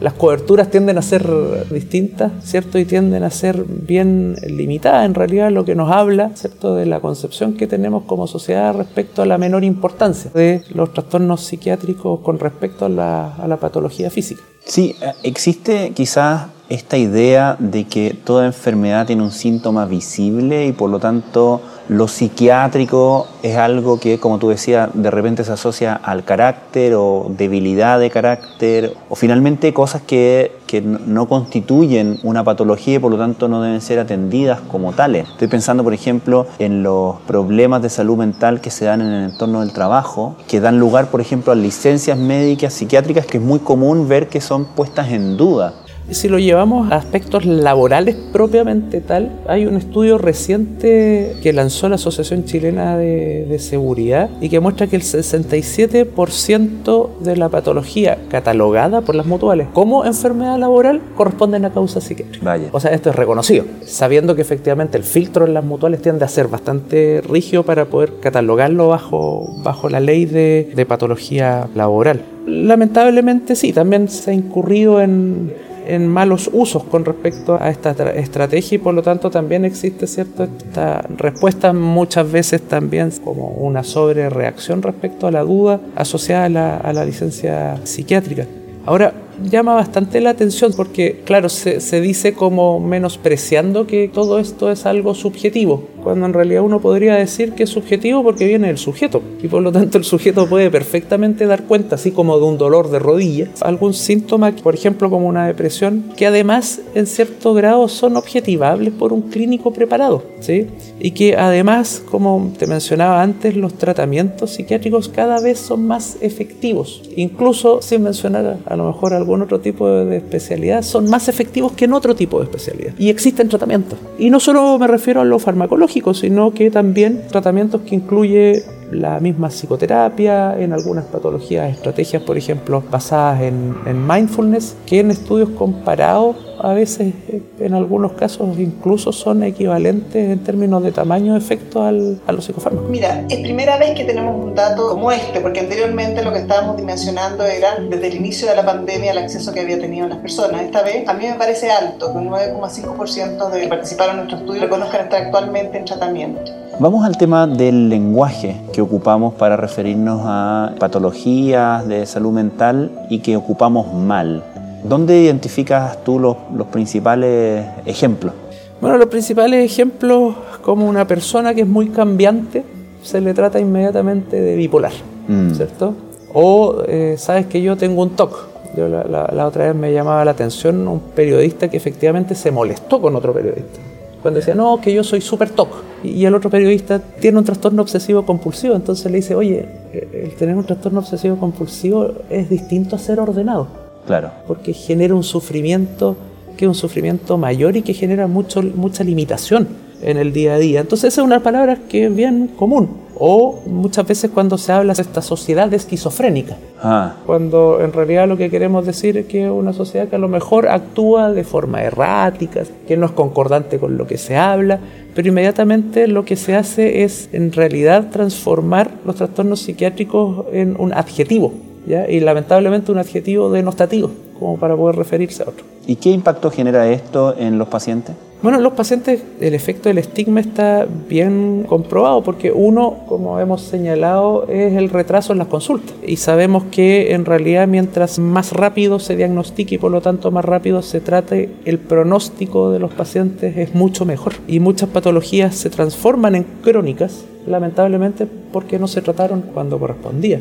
las 0.00 0.12
coberturas 0.12 0.70
tienden 0.70 0.96
a 0.96 1.02
ser 1.02 1.28
distintas, 1.70 2.30
¿cierto? 2.44 2.78
Y 2.78 2.84
tienden 2.84 3.24
a 3.24 3.30
ser 3.30 3.64
bien 3.64 4.36
limitadas 4.46 5.04
en 5.04 5.14
realidad 5.14 5.50
lo 5.50 5.64
que 5.64 5.74
nos 5.74 5.90
habla, 5.90 6.30
¿cierto? 6.34 6.76
De 6.76 6.86
la 6.86 7.00
concepción 7.00 7.54
que 7.54 7.66
tenemos 7.66 8.04
como 8.04 8.28
sociedad 8.28 8.76
respecto 8.76 9.22
a 9.22 9.26
la 9.26 9.38
menor 9.38 9.64
importancia 9.64 10.30
de 10.32 10.62
los 10.72 10.92
trastornos 10.92 11.40
psiquiátricos 11.40 12.20
con 12.20 12.38
respecto 12.38 12.84
a 12.84 12.88
la, 12.88 13.34
a 13.34 13.48
la 13.48 13.56
patología 13.56 14.08
física. 14.08 14.42
Sí, 14.64 14.94
eh, 15.02 15.12
existe 15.24 15.90
quizás 15.94 16.46
esta 16.68 16.96
idea 16.96 17.56
de 17.58 17.84
que 17.84 18.16
toda 18.24 18.46
enfermedad 18.46 19.06
tiene 19.06 19.22
un 19.22 19.30
síntoma 19.30 19.86
visible 19.86 20.66
y 20.66 20.72
por 20.72 20.90
lo 20.90 20.98
tanto 20.98 21.62
lo 21.88 22.06
psiquiátrico 22.06 23.26
es 23.42 23.56
algo 23.56 23.98
que, 23.98 24.20
como 24.20 24.38
tú 24.38 24.50
decías, 24.50 24.90
de 24.92 25.10
repente 25.10 25.42
se 25.44 25.52
asocia 25.52 25.94
al 25.94 26.22
carácter 26.24 26.92
o 26.94 27.30
debilidad 27.30 27.98
de 27.98 28.10
carácter 28.10 28.94
o 29.08 29.14
finalmente 29.14 29.72
cosas 29.72 30.02
que, 30.02 30.52
que 30.66 30.82
no 30.82 31.26
constituyen 31.26 32.18
una 32.24 32.44
patología 32.44 32.96
y 32.96 32.98
por 32.98 33.10
lo 33.10 33.16
tanto 33.16 33.48
no 33.48 33.62
deben 33.62 33.80
ser 33.80 33.98
atendidas 33.98 34.60
como 34.60 34.92
tales. 34.92 35.26
Estoy 35.30 35.48
pensando, 35.48 35.82
por 35.82 35.94
ejemplo, 35.94 36.46
en 36.58 36.82
los 36.82 37.16
problemas 37.26 37.80
de 37.80 37.88
salud 37.88 38.18
mental 38.18 38.60
que 38.60 38.70
se 38.70 38.84
dan 38.84 39.00
en 39.00 39.06
el 39.06 39.30
entorno 39.30 39.60
del 39.60 39.72
trabajo, 39.72 40.36
que 40.46 40.60
dan 40.60 40.78
lugar, 40.78 41.06
por 41.06 41.22
ejemplo, 41.22 41.52
a 41.52 41.56
licencias 41.56 42.18
médicas 42.18 42.74
psiquiátricas 42.74 43.24
que 43.24 43.38
es 43.38 43.42
muy 43.42 43.60
común 43.60 44.08
ver 44.08 44.28
que 44.28 44.42
son 44.42 44.66
puestas 44.66 45.10
en 45.10 45.38
duda. 45.38 45.72
Si 46.10 46.28
lo 46.28 46.38
llevamos 46.38 46.90
a 46.90 46.96
aspectos 46.96 47.44
laborales 47.44 48.16
propiamente 48.32 49.02
tal, 49.02 49.30
hay 49.46 49.66
un 49.66 49.76
estudio 49.76 50.16
reciente 50.16 51.36
que 51.42 51.52
lanzó 51.52 51.90
la 51.90 51.96
Asociación 51.96 52.46
Chilena 52.46 52.96
de, 52.96 53.58
Seguridad 53.58 54.30
y 54.40 54.48
que 54.48 54.60
muestra 54.60 54.86
que 54.86 54.96
el 54.96 55.02
67% 55.02 57.18
de 57.18 57.36
la 57.36 57.48
patología 57.48 58.16
catalogada 58.30 59.00
por 59.00 59.16
las 59.16 59.26
mutuales 59.26 59.66
como 59.72 60.04
enfermedad 60.04 60.56
laboral 60.58 61.00
corresponden 61.16 61.64
a 61.64 61.72
causas 61.72 62.04
psiquiátricas. 62.04 62.44
Vaya. 62.44 62.68
O 62.72 62.78
sea, 62.78 62.92
esto 62.92 63.10
es 63.10 63.16
reconocido, 63.16 63.64
sabiendo 63.84 64.36
que 64.36 64.42
efectivamente 64.42 64.96
el 64.96 65.02
filtro 65.02 65.44
en 65.44 65.54
las 65.54 65.64
mutuales 65.64 66.00
tiende 66.00 66.24
a 66.24 66.28
ser 66.28 66.46
bastante 66.46 67.20
rígido 67.28 67.64
para 67.64 67.86
poder 67.86 68.20
catalogarlo 68.20 68.86
bajo, 68.88 69.44
bajo 69.64 69.88
la 69.88 69.98
ley 70.00 70.24
de, 70.24 70.70
de 70.74 70.86
patología 70.86 71.68
laboral. 71.74 72.22
Lamentablemente 72.46 73.56
sí, 73.56 73.72
también 73.72 74.08
se 74.08 74.30
ha 74.30 74.34
incurrido 74.34 75.02
en 75.02 75.52
en 75.88 76.06
malos 76.06 76.50
usos 76.52 76.84
con 76.84 77.04
respecto 77.04 77.58
a 77.60 77.70
esta 77.70 77.90
estrategia 78.12 78.76
y 78.76 78.78
por 78.78 78.94
lo 78.94 79.02
tanto 79.02 79.30
también 79.30 79.64
existe 79.64 80.06
cierto 80.06 80.44
esta 80.44 81.02
respuesta 81.16 81.72
muchas 81.72 82.30
veces 82.30 82.62
también 82.62 83.10
como 83.24 83.48
una 83.48 83.82
sobrereacción 83.82 84.82
respecto 84.82 85.26
a 85.26 85.30
la 85.30 85.42
duda 85.42 85.80
asociada 85.96 86.76
a 86.76 86.92
la, 86.92 87.04
licencia 87.04 87.80
psiquiátrica. 87.84 88.46
Ahora, 88.84 89.14
llama 89.42 89.74
bastante 89.74 90.20
la 90.20 90.30
atención 90.30 90.72
porque, 90.76 91.22
claro, 91.24 91.48
se, 91.48 91.80
se 91.80 92.00
dice 92.00 92.34
como 92.34 92.80
menospreciando 92.80 93.86
que 93.86 94.08
todo 94.08 94.38
esto 94.38 94.70
es 94.70 94.86
algo 94.86 95.14
subjetivo, 95.14 95.84
cuando 96.02 96.26
en 96.26 96.32
realidad 96.32 96.62
uno 96.62 96.80
podría 96.80 97.14
decir 97.14 97.52
que 97.52 97.64
es 97.64 97.70
subjetivo 97.70 98.22
porque 98.22 98.46
viene 98.46 98.68
del 98.68 98.78
sujeto 98.78 99.22
y 99.42 99.48
por 99.48 99.62
lo 99.62 99.72
tanto 99.72 99.98
el 99.98 100.04
sujeto 100.04 100.48
puede 100.48 100.70
perfectamente 100.70 101.46
dar 101.46 101.64
cuenta, 101.64 101.96
así 101.96 102.10
como 102.10 102.38
de 102.38 102.44
un 102.44 102.58
dolor 102.58 102.90
de 102.90 102.98
rodilla, 102.98 103.48
algún 103.60 103.94
síntoma, 103.94 104.52
por 104.52 104.74
ejemplo 104.74 105.10
como 105.10 105.28
una 105.28 105.46
depresión, 105.46 106.12
que 106.16 106.26
además 106.26 106.80
en 106.94 107.06
cierto 107.06 107.54
grado 107.54 107.88
son 107.88 108.16
objetivables 108.16 108.92
por 108.94 109.12
un 109.12 109.22
clínico 109.22 109.72
preparado, 109.72 110.22
¿sí? 110.40 110.66
Y 110.98 111.12
que 111.12 111.36
además, 111.36 112.02
como 112.10 112.52
te 112.58 112.66
mencionaba 112.66 113.22
antes, 113.22 113.56
los 113.56 113.74
tratamientos 113.74 114.50
psiquiátricos 114.50 115.08
cada 115.08 115.40
vez 115.40 115.58
son 115.58 115.86
más 115.86 116.16
efectivos, 116.20 117.02
incluso 117.16 117.82
sin 117.82 118.02
mencionar 118.02 118.58
a 118.64 118.76
lo 118.76 118.86
mejor 118.86 119.14
algún 119.28 119.42
otro 119.42 119.60
tipo 119.60 119.88
de 119.88 120.16
especialidad, 120.16 120.82
son 120.82 121.10
más 121.10 121.28
efectivos 121.28 121.72
que 121.72 121.84
en 121.84 121.92
otro 121.92 122.14
tipo 122.14 122.38
de 122.38 122.44
especialidad. 122.44 122.94
Y 122.98 123.10
existen 123.10 123.48
tratamientos. 123.48 123.98
Y 124.18 124.30
no 124.30 124.40
solo 124.40 124.78
me 124.78 124.86
refiero 124.86 125.20
a 125.20 125.24
lo 125.24 125.38
farmacológico, 125.38 126.14
sino 126.14 126.52
que 126.52 126.70
también 126.70 127.22
tratamientos 127.28 127.82
que 127.82 127.94
incluye 127.94 128.64
la 128.90 129.20
misma 129.20 129.50
psicoterapia, 129.50 130.58
en 130.58 130.72
algunas 130.72 131.04
patologías, 131.04 131.70
estrategias, 131.70 132.22
por 132.22 132.38
ejemplo, 132.38 132.82
basadas 132.90 133.42
en, 133.42 133.74
en, 133.84 134.06
mindfulness, 134.06 134.76
que 134.86 135.00
en 135.00 135.10
estudios 135.10 135.50
comparados 135.50 136.36
a 136.60 136.72
veces, 136.72 137.14
en 137.58 137.74
algunos 137.74 138.12
casos, 138.12 138.58
incluso 138.58 139.12
son 139.12 139.42
equivalentes 139.42 140.30
en 140.30 140.38
términos 140.40 140.82
de 140.82 140.92
tamaño 140.92 141.32
de 141.32 141.38
efecto 141.38 141.82
al, 141.82 142.20
a 142.26 142.32
los 142.32 142.44
psicofármacos. 142.44 142.90
Mira, 142.90 143.24
es 143.28 143.40
primera 143.40 143.78
vez 143.78 143.94
que 143.94 144.04
tenemos 144.04 144.44
un 144.44 144.54
dato 144.54 144.88
como 144.88 145.12
este, 145.12 145.40
porque 145.40 145.60
anteriormente 145.60 146.22
lo 146.22 146.32
que 146.32 146.40
estábamos 146.40 146.76
dimensionando 146.76 147.44
era 147.44 147.76
desde 147.88 148.08
el 148.08 148.16
inicio 148.16 148.48
de 148.48 148.56
la 148.56 148.64
pandemia 148.64 149.12
el 149.12 149.18
acceso 149.18 149.52
que 149.52 149.60
había 149.60 149.78
tenido 149.78 150.08
las 150.08 150.18
personas. 150.18 150.62
Esta 150.62 150.82
vez 150.82 151.08
a 151.08 151.14
mí 151.14 151.26
me 151.26 151.34
parece 151.34 151.70
alto, 151.70 152.12
que 152.12 152.18
un 152.18 152.30
9,5% 152.30 153.50
de 153.50 153.60
que 153.60 153.68
participaron 153.68 154.12
en 154.12 154.16
nuestro 154.18 154.38
estudio 154.38 154.62
reconozcan 154.62 155.02
estar 155.02 155.22
actualmente 155.22 155.78
en 155.78 155.84
tratamiento. 155.84 156.52
Vamos 156.80 157.04
al 157.04 157.16
tema 157.16 157.46
del 157.46 157.88
lenguaje 157.88 158.56
que 158.72 158.80
ocupamos 158.80 159.34
para 159.34 159.56
referirnos 159.56 160.20
a 160.24 160.74
patologías 160.78 161.86
de 161.88 162.06
salud 162.06 162.32
mental 162.32 163.06
y 163.10 163.18
que 163.18 163.36
ocupamos 163.36 163.92
mal. 163.92 164.44
¿Dónde 164.88 165.20
identificas 165.20 166.02
tú 166.04 166.18
los, 166.18 166.36
los 166.54 166.66
principales 166.68 167.66
ejemplos? 167.84 168.34
Bueno, 168.80 168.96
los 168.96 169.08
principales 169.08 169.70
ejemplos, 169.70 170.34
como 170.62 170.88
una 170.88 171.06
persona 171.06 171.54
que 171.54 171.62
es 171.62 171.66
muy 171.66 171.88
cambiante, 171.88 172.64
se 173.02 173.20
le 173.20 173.34
trata 173.34 173.58
inmediatamente 173.58 174.40
de 174.40 174.56
bipolar, 174.56 174.92
mm. 175.26 175.50
¿cierto? 175.54 175.94
O 176.32 176.82
eh, 176.86 177.16
sabes 177.18 177.46
que 177.46 177.60
yo 177.60 177.76
tengo 177.76 178.02
un 178.02 178.10
TOC. 178.10 178.48
Yo 178.76 178.88
la, 178.88 179.04
la, 179.04 179.30
la 179.34 179.46
otra 179.46 179.66
vez 179.66 179.74
me 179.74 179.92
llamaba 179.92 180.24
la 180.24 180.32
atención 180.32 180.86
un 180.86 181.00
periodista 181.00 181.68
que 181.68 181.76
efectivamente 181.76 182.34
se 182.34 182.50
molestó 182.50 183.00
con 183.00 183.16
otro 183.16 183.32
periodista 183.32 183.80
cuando 184.22 184.40
decía, 184.40 184.54
no, 184.54 184.80
que 184.80 184.92
yo 184.92 185.04
soy 185.04 185.20
súper 185.20 185.50
TOC. 185.50 185.68
Y 186.04 186.24
el 186.24 186.34
otro 186.34 186.50
periodista 186.50 186.98
tiene 186.98 187.38
un 187.38 187.44
trastorno 187.44 187.82
obsesivo 187.82 188.26
compulsivo, 188.26 188.74
entonces 188.74 189.10
le 189.10 189.18
dice, 189.18 189.34
oye, 189.34 189.66
el 189.92 190.34
tener 190.34 190.56
un 190.56 190.64
trastorno 190.64 191.00
obsesivo 191.00 191.36
compulsivo 191.36 192.12
es 192.30 192.50
distinto 192.50 192.96
a 192.96 192.98
ser 192.98 193.20
ordenado. 193.20 193.87
Claro. 194.08 194.30
Porque 194.46 194.72
genera 194.72 195.14
un 195.14 195.22
sufrimiento 195.22 196.16
que 196.56 196.64
es 196.64 196.68
un 196.68 196.74
sufrimiento 196.74 197.38
mayor 197.38 197.76
y 197.76 197.82
que 197.82 197.94
genera 197.94 198.26
mucho, 198.26 198.60
mucha 198.62 199.04
limitación 199.04 199.68
en 200.02 200.16
el 200.16 200.32
día 200.32 200.54
a 200.54 200.58
día. 200.58 200.80
Entonces 200.80 201.12
esa 201.12 201.20
es 201.20 201.26
una 201.26 201.40
palabra 201.40 201.78
que 201.88 202.06
es 202.06 202.14
bien 202.14 202.48
común. 202.56 203.08
O 203.20 203.60
muchas 203.66 204.06
veces 204.06 204.30
cuando 204.32 204.56
se 204.58 204.72
habla 204.72 204.94
de 204.94 205.02
esta 205.02 205.22
sociedad 205.22 205.72
esquizofrénica, 205.74 206.56
ah. 206.80 207.16
cuando 207.26 207.80
en 207.80 207.92
realidad 207.92 208.28
lo 208.28 208.36
que 208.36 208.48
queremos 208.48 208.86
decir 208.86 209.16
es 209.16 209.26
que 209.26 209.44
es 209.44 209.50
una 209.50 209.72
sociedad 209.72 210.08
que 210.08 210.16
a 210.16 210.20
lo 210.20 210.28
mejor 210.28 210.68
actúa 210.68 211.32
de 211.32 211.42
forma 211.44 211.82
errática, 211.82 212.62
que 212.86 212.96
no 212.96 213.06
es 213.06 213.12
concordante 213.12 213.78
con 213.78 213.98
lo 213.98 214.06
que 214.06 214.18
se 214.18 214.36
habla, 214.36 214.78
pero 215.16 215.28
inmediatamente 215.28 216.06
lo 216.06 216.24
que 216.24 216.36
se 216.36 216.54
hace 216.54 217.02
es 217.02 217.28
en 217.32 217.50
realidad 217.50 218.10
transformar 218.10 218.92
los 219.04 219.16
trastornos 219.16 219.60
psiquiátricos 219.60 220.46
en 220.52 220.76
un 220.78 220.92
adjetivo, 220.92 221.52
¿ya? 221.86 222.08
y 222.08 222.20
lamentablemente 222.20 222.92
un 222.92 222.98
adjetivo 222.98 223.50
denostativo, 223.50 224.10
como 224.38 224.58
para 224.58 224.76
poder 224.76 224.96
referirse 224.96 225.42
a 225.42 225.48
otro. 225.48 225.64
¿Y 225.86 225.96
qué 225.96 226.10
impacto 226.10 226.50
genera 226.50 226.88
esto 226.90 227.34
en 227.38 227.58
los 227.58 227.68
pacientes? 227.68 228.14
Bueno, 228.40 228.58
en 228.58 228.62
los 228.62 228.74
pacientes 228.74 229.20
el 229.40 229.52
efecto 229.54 229.88
del 229.88 229.98
estigma 229.98 230.38
está 230.38 230.86
bien 231.08 231.64
comprobado 231.68 232.22
porque 232.22 232.52
uno, 232.52 232.98
como 233.08 233.40
hemos 233.40 233.62
señalado, 233.62 234.46
es 234.48 234.74
el 234.74 234.90
retraso 234.90 235.32
en 235.32 235.40
las 235.40 235.48
consultas. 235.48 235.96
Y 236.06 236.18
sabemos 236.18 236.62
que 236.70 237.14
en 237.14 237.24
realidad 237.24 237.66
mientras 237.66 238.20
más 238.20 238.52
rápido 238.52 239.00
se 239.00 239.16
diagnostique 239.16 239.74
y 239.74 239.78
por 239.78 239.90
lo 239.90 240.02
tanto 240.02 240.30
más 240.30 240.44
rápido 240.44 240.82
se 240.82 241.00
trate, 241.00 241.50
el 241.64 241.78
pronóstico 241.78 242.70
de 242.70 242.78
los 242.78 242.92
pacientes 242.92 243.56
es 243.56 243.74
mucho 243.74 244.04
mejor. 244.04 244.34
Y 244.46 244.60
muchas 244.60 244.88
patologías 244.90 245.56
se 245.56 245.68
transforman 245.68 246.36
en 246.36 246.44
crónicas, 246.62 247.24
lamentablemente 247.44 248.28
porque 248.52 248.78
no 248.78 248.86
se 248.86 249.02
trataron 249.02 249.42
cuando 249.52 249.80
correspondía. 249.80 250.40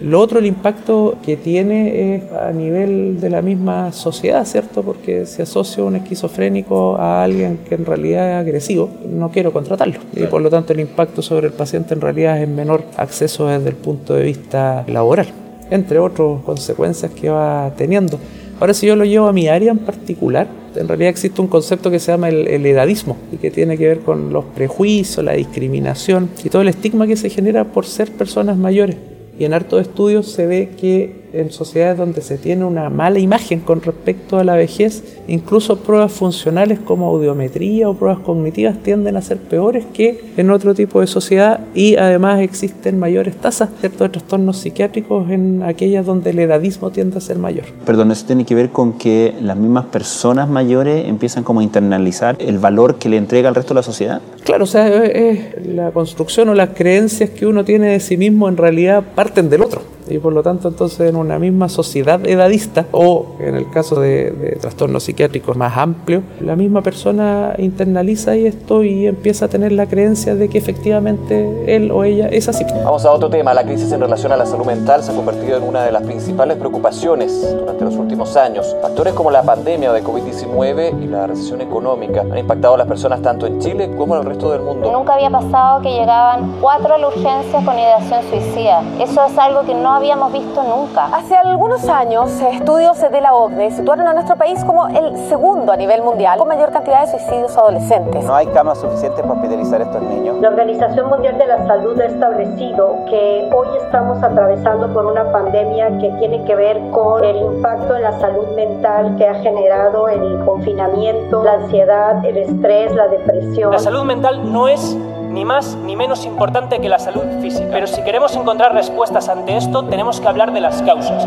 Lo 0.00 0.20
otro, 0.20 0.38
el 0.38 0.46
impacto 0.46 1.16
que 1.24 1.36
tiene 1.36 2.16
es 2.16 2.32
a 2.32 2.52
nivel 2.52 3.20
de 3.20 3.30
la 3.30 3.42
misma 3.42 3.92
sociedad, 3.92 4.44
¿cierto? 4.44 4.82
Porque 4.82 5.24
si 5.26 5.42
asocio 5.42 5.86
un 5.86 5.96
esquizofrénico 5.96 6.96
a 6.96 7.22
alguien 7.22 7.60
que 7.68 7.76
en 7.76 7.86
realidad 7.86 8.32
es 8.32 8.36
agresivo, 8.46 8.90
no 9.08 9.30
quiero 9.30 9.52
contratarlo. 9.52 10.00
Y 10.14 10.24
por 10.24 10.42
lo 10.42 10.50
tanto 10.50 10.72
el 10.72 10.80
impacto 10.80 11.22
sobre 11.22 11.46
el 11.46 11.52
paciente 11.52 11.94
en 11.94 12.00
realidad 12.00 12.42
es 12.42 12.48
menor 12.48 12.84
acceso 12.96 13.46
desde 13.46 13.68
el 13.68 13.76
punto 13.76 14.14
de 14.14 14.24
vista 14.24 14.84
laboral, 14.88 15.28
entre 15.70 15.98
otras 15.98 16.42
consecuencias 16.44 17.12
que 17.12 17.30
va 17.30 17.72
teniendo. 17.76 18.18
Ahora, 18.60 18.74
si 18.74 18.86
yo 18.86 18.96
lo 18.96 19.04
llevo 19.04 19.26
a 19.26 19.32
mi 19.32 19.48
área 19.48 19.72
en 19.72 19.78
particular, 19.78 20.46
en 20.76 20.88
realidad 20.88 21.10
existe 21.10 21.40
un 21.40 21.48
concepto 21.48 21.90
que 21.90 21.98
se 21.98 22.12
llama 22.12 22.28
el, 22.28 22.46
el, 22.48 22.66
edadismo 22.66 23.16
y 23.32 23.36
que 23.36 23.50
tiene 23.50 23.76
que 23.76 23.86
ver 23.86 24.00
con 24.00 24.32
los 24.32 24.44
prejuicios, 24.44 25.24
la 25.24 25.32
discriminación 25.32 26.30
y 26.42 26.48
todo 26.50 26.62
el 26.62 26.68
estigma 26.68 27.06
que 27.06 27.16
se 27.16 27.30
genera 27.30 27.64
por 27.64 27.86
ser 27.86 28.12
personas 28.12 28.56
mayores. 28.56 28.96
Y 29.38 29.44
en 29.44 29.54
hartos 29.54 29.80
estudios 29.80 30.30
se 30.30 30.46
ve 30.46 30.70
que 30.80 31.23
en 31.34 31.50
sociedades 31.50 31.98
donde 31.98 32.22
se 32.22 32.38
tiene 32.38 32.64
una 32.64 32.90
mala 32.90 33.18
imagen 33.18 33.60
con 33.60 33.82
respecto 33.82 34.38
a 34.38 34.44
la 34.44 34.54
vejez, 34.54 35.02
incluso 35.28 35.78
pruebas 35.80 36.12
funcionales 36.12 36.78
como 36.78 37.08
audiometría 37.08 37.88
o 37.88 37.94
pruebas 37.94 38.20
cognitivas 38.20 38.78
tienden 38.82 39.16
a 39.16 39.22
ser 39.22 39.38
peores 39.38 39.84
que 39.92 40.32
en 40.36 40.50
otro 40.50 40.74
tipo 40.74 41.00
de 41.00 41.06
sociedad 41.06 41.60
y 41.74 41.96
además 41.96 42.40
existen 42.40 42.98
mayores 42.98 43.36
tasas 43.36 43.70
¿cierto? 43.80 44.04
de 44.04 44.10
trastornos 44.10 44.58
psiquiátricos 44.58 45.30
en 45.30 45.62
aquellas 45.62 46.06
donde 46.06 46.30
el 46.30 46.38
edadismo 46.38 46.90
tiende 46.90 47.18
a 47.18 47.20
ser 47.20 47.38
mayor. 47.38 47.64
Perdón, 47.84 48.10
¿eso 48.12 48.26
tiene 48.26 48.44
que 48.44 48.54
ver 48.54 48.70
con 48.70 48.94
que 48.94 49.34
las 49.40 49.56
mismas 49.56 49.86
personas 49.86 50.48
mayores 50.48 51.06
empiezan 51.08 51.44
como 51.44 51.60
a 51.60 51.62
internalizar 51.62 52.36
el 52.38 52.58
valor 52.58 52.96
que 52.96 53.08
le 53.08 53.16
entrega 53.16 53.48
al 53.48 53.54
resto 53.54 53.74
de 53.74 53.80
la 53.80 53.82
sociedad? 53.82 54.22
Claro, 54.44 54.64
o 54.64 54.66
sea, 54.66 55.04
es 55.04 55.66
la 55.66 55.90
construcción 55.90 56.48
o 56.48 56.54
las 56.54 56.70
creencias 56.70 57.30
que 57.30 57.46
uno 57.46 57.64
tiene 57.64 57.88
de 57.88 58.00
sí 58.00 58.16
mismo 58.16 58.48
en 58.48 58.56
realidad 58.56 59.02
parten 59.14 59.50
del 59.50 59.62
otro 59.62 59.93
y 60.08 60.18
por 60.18 60.32
lo 60.32 60.42
tanto 60.42 60.68
entonces 60.68 61.08
en 61.08 61.16
una 61.16 61.38
misma 61.38 61.68
sociedad 61.68 62.24
edadista 62.26 62.86
o 62.92 63.36
en 63.38 63.54
el 63.54 63.70
caso 63.70 64.00
de, 64.00 64.30
de, 64.30 64.56
trastornos 64.56 65.04
psiquiátricos 65.04 65.56
más 65.56 65.76
amplios, 65.76 66.22
la 66.40 66.56
misma 66.56 66.82
persona 66.82 67.54
internaliza 67.58 68.34
esto 68.34 68.82
y 68.82 69.06
empieza 69.06 69.46
a 69.46 69.48
tener 69.48 69.72
la 69.72 69.86
creencia 69.86 70.34
de 70.34 70.48
que 70.48 70.58
efectivamente 70.58 71.74
él 71.74 71.90
o 71.90 72.04
ella 72.04 72.28
es 72.28 72.48
así. 72.48 72.64
Vamos 72.84 73.04
a 73.04 73.12
otro 73.12 73.28
tema, 73.28 73.54
la 73.54 73.64
crisis 73.64 73.92
en 73.92 74.00
relación 74.00 74.32
a 74.32 74.36
la 74.36 74.46
salud 74.46 74.66
mental 74.66 75.02
se 75.02 75.12
ha 75.12 75.14
convertido 75.14 75.56
en 75.56 75.62
una 75.62 75.84
de 75.84 75.92
las 75.92 76.02
principales 76.02 76.56
preocupaciones 76.56 77.56
durante 77.58 77.84
los 77.84 77.96
últimos 77.96 78.36
años. 78.36 78.76
Factores 78.82 79.14
como 79.14 79.30
la 79.30 79.42
pandemia 79.42 79.92
de 79.92 80.02
COVID-19 80.02 81.02
y 81.02 81.06
la 81.06 81.26
recesión 81.26 81.60
económica 81.60 82.22
han 82.22 82.38
impactado 82.38 82.74
a 82.74 82.78
las 82.78 82.86
personas 82.86 83.22
tanto 83.22 83.46
en 83.46 83.60
Chile 83.60 83.90
como 83.96 84.14
en 84.16 84.22
el 84.22 84.26
resto 84.26 84.50
del 84.50 84.62
mundo. 84.62 84.90
Nunca 84.92 85.14
había 85.14 85.30
pasado 85.30 85.80
que 85.82 85.90
llegaban 85.90 86.56
cuatro 86.60 86.94
a 86.94 86.98
la 86.98 87.08
urgencia 87.08 87.64
con 87.64 87.78
ideación 87.78 88.22
suicida. 88.30 88.82
Eso 89.00 89.24
es 89.24 89.38
algo 89.38 89.62
que 89.62 89.74
no 89.94 89.98
habíamos 89.98 90.32
visto 90.32 90.60
nunca. 90.64 91.04
Hace 91.04 91.36
algunos 91.36 91.88
años, 91.88 92.28
estudios 92.40 93.00
de 93.00 93.20
la 93.20 93.32
OCDE 93.32 93.70
situaron 93.70 94.08
a 94.08 94.12
nuestro 94.12 94.34
país 94.34 94.64
como 94.64 94.88
el 94.88 95.16
segundo 95.28 95.70
a 95.70 95.76
nivel 95.76 96.02
mundial 96.02 96.36
con 96.36 96.48
mayor 96.48 96.72
cantidad 96.72 97.02
de 97.02 97.12
suicidios 97.12 97.56
adolescentes. 97.56 98.24
No 98.24 98.34
hay 98.34 98.48
camas 98.48 98.80
suficientes 98.80 99.20
para 99.20 99.34
hospitalizar 99.34 99.80
a 99.82 99.84
estos 99.84 100.02
niños. 100.02 100.38
La 100.40 100.48
Organización 100.48 101.08
Mundial 101.08 101.38
de 101.38 101.46
la 101.46 101.64
Salud 101.68 102.00
ha 102.00 102.06
establecido 102.06 103.04
que 103.08 103.48
hoy 103.54 103.68
estamos 103.84 104.20
atravesando 104.20 104.92
por 104.92 105.06
una 105.06 105.30
pandemia 105.30 105.96
que 105.98 106.10
tiene 106.18 106.44
que 106.44 106.56
ver 106.56 106.80
con 106.90 107.22
el 107.22 107.36
impacto 107.36 107.94
en 107.94 108.02
la 108.02 108.18
salud 108.18 108.48
mental 108.56 109.14
que 109.16 109.28
ha 109.28 109.34
generado 109.34 110.08
el 110.08 110.44
confinamiento, 110.44 111.44
la 111.44 111.52
ansiedad, 111.52 112.24
el 112.24 112.36
estrés, 112.36 112.92
la 112.96 113.06
depresión. 113.06 113.70
La 113.70 113.78
salud 113.78 114.02
mental 114.02 114.52
no 114.52 114.66
es 114.66 114.98
ni 115.34 115.44
más 115.44 115.76
ni 115.84 115.96
menos 115.96 116.24
importante 116.24 116.80
que 116.80 116.88
la 116.88 116.98
salud 116.98 117.24
física. 117.42 117.68
Pero 117.70 117.86
si 117.88 118.02
queremos 118.02 118.34
encontrar 118.36 118.72
respuestas 118.72 119.28
ante 119.28 119.56
esto, 119.56 119.84
tenemos 119.84 120.20
que 120.20 120.28
hablar 120.28 120.52
de 120.52 120.60
las 120.60 120.80
causas. 120.82 121.26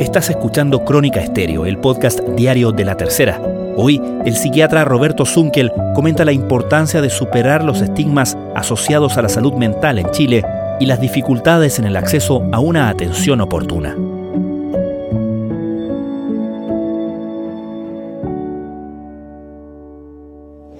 Estás 0.00 0.28
escuchando 0.28 0.84
Crónica 0.84 1.20
Estéreo, 1.20 1.64
el 1.64 1.78
podcast 1.78 2.20
diario 2.20 2.72
de 2.72 2.84
la 2.84 2.96
tercera. 2.96 3.40
Hoy, 3.76 4.02
el 4.24 4.36
psiquiatra 4.36 4.84
Roberto 4.84 5.24
Zunkel 5.24 5.72
comenta 5.94 6.24
la 6.24 6.32
importancia 6.32 7.00
de 7.00 7.10
superar 7.10 7.62
los 7.62 7.80
estigmas 7.80 8.36
asociados 8.54 9.16
a 9.16 9.22
la 9.22 9.28
salud 9.28 9.54
mental 9.54 9.98
en 9.98 10.10
Chile 10.10 10.44
y 10.80 10.86
las 10.86 11.00
dificultades 11.00 11.78
en 11.78 11.86
el 11.86 11.96
acceso 11.96 12.42
a 12.52 12.58
una 12.58 12.88
atención 12.88 13.40
oportuna. 13.40 13.94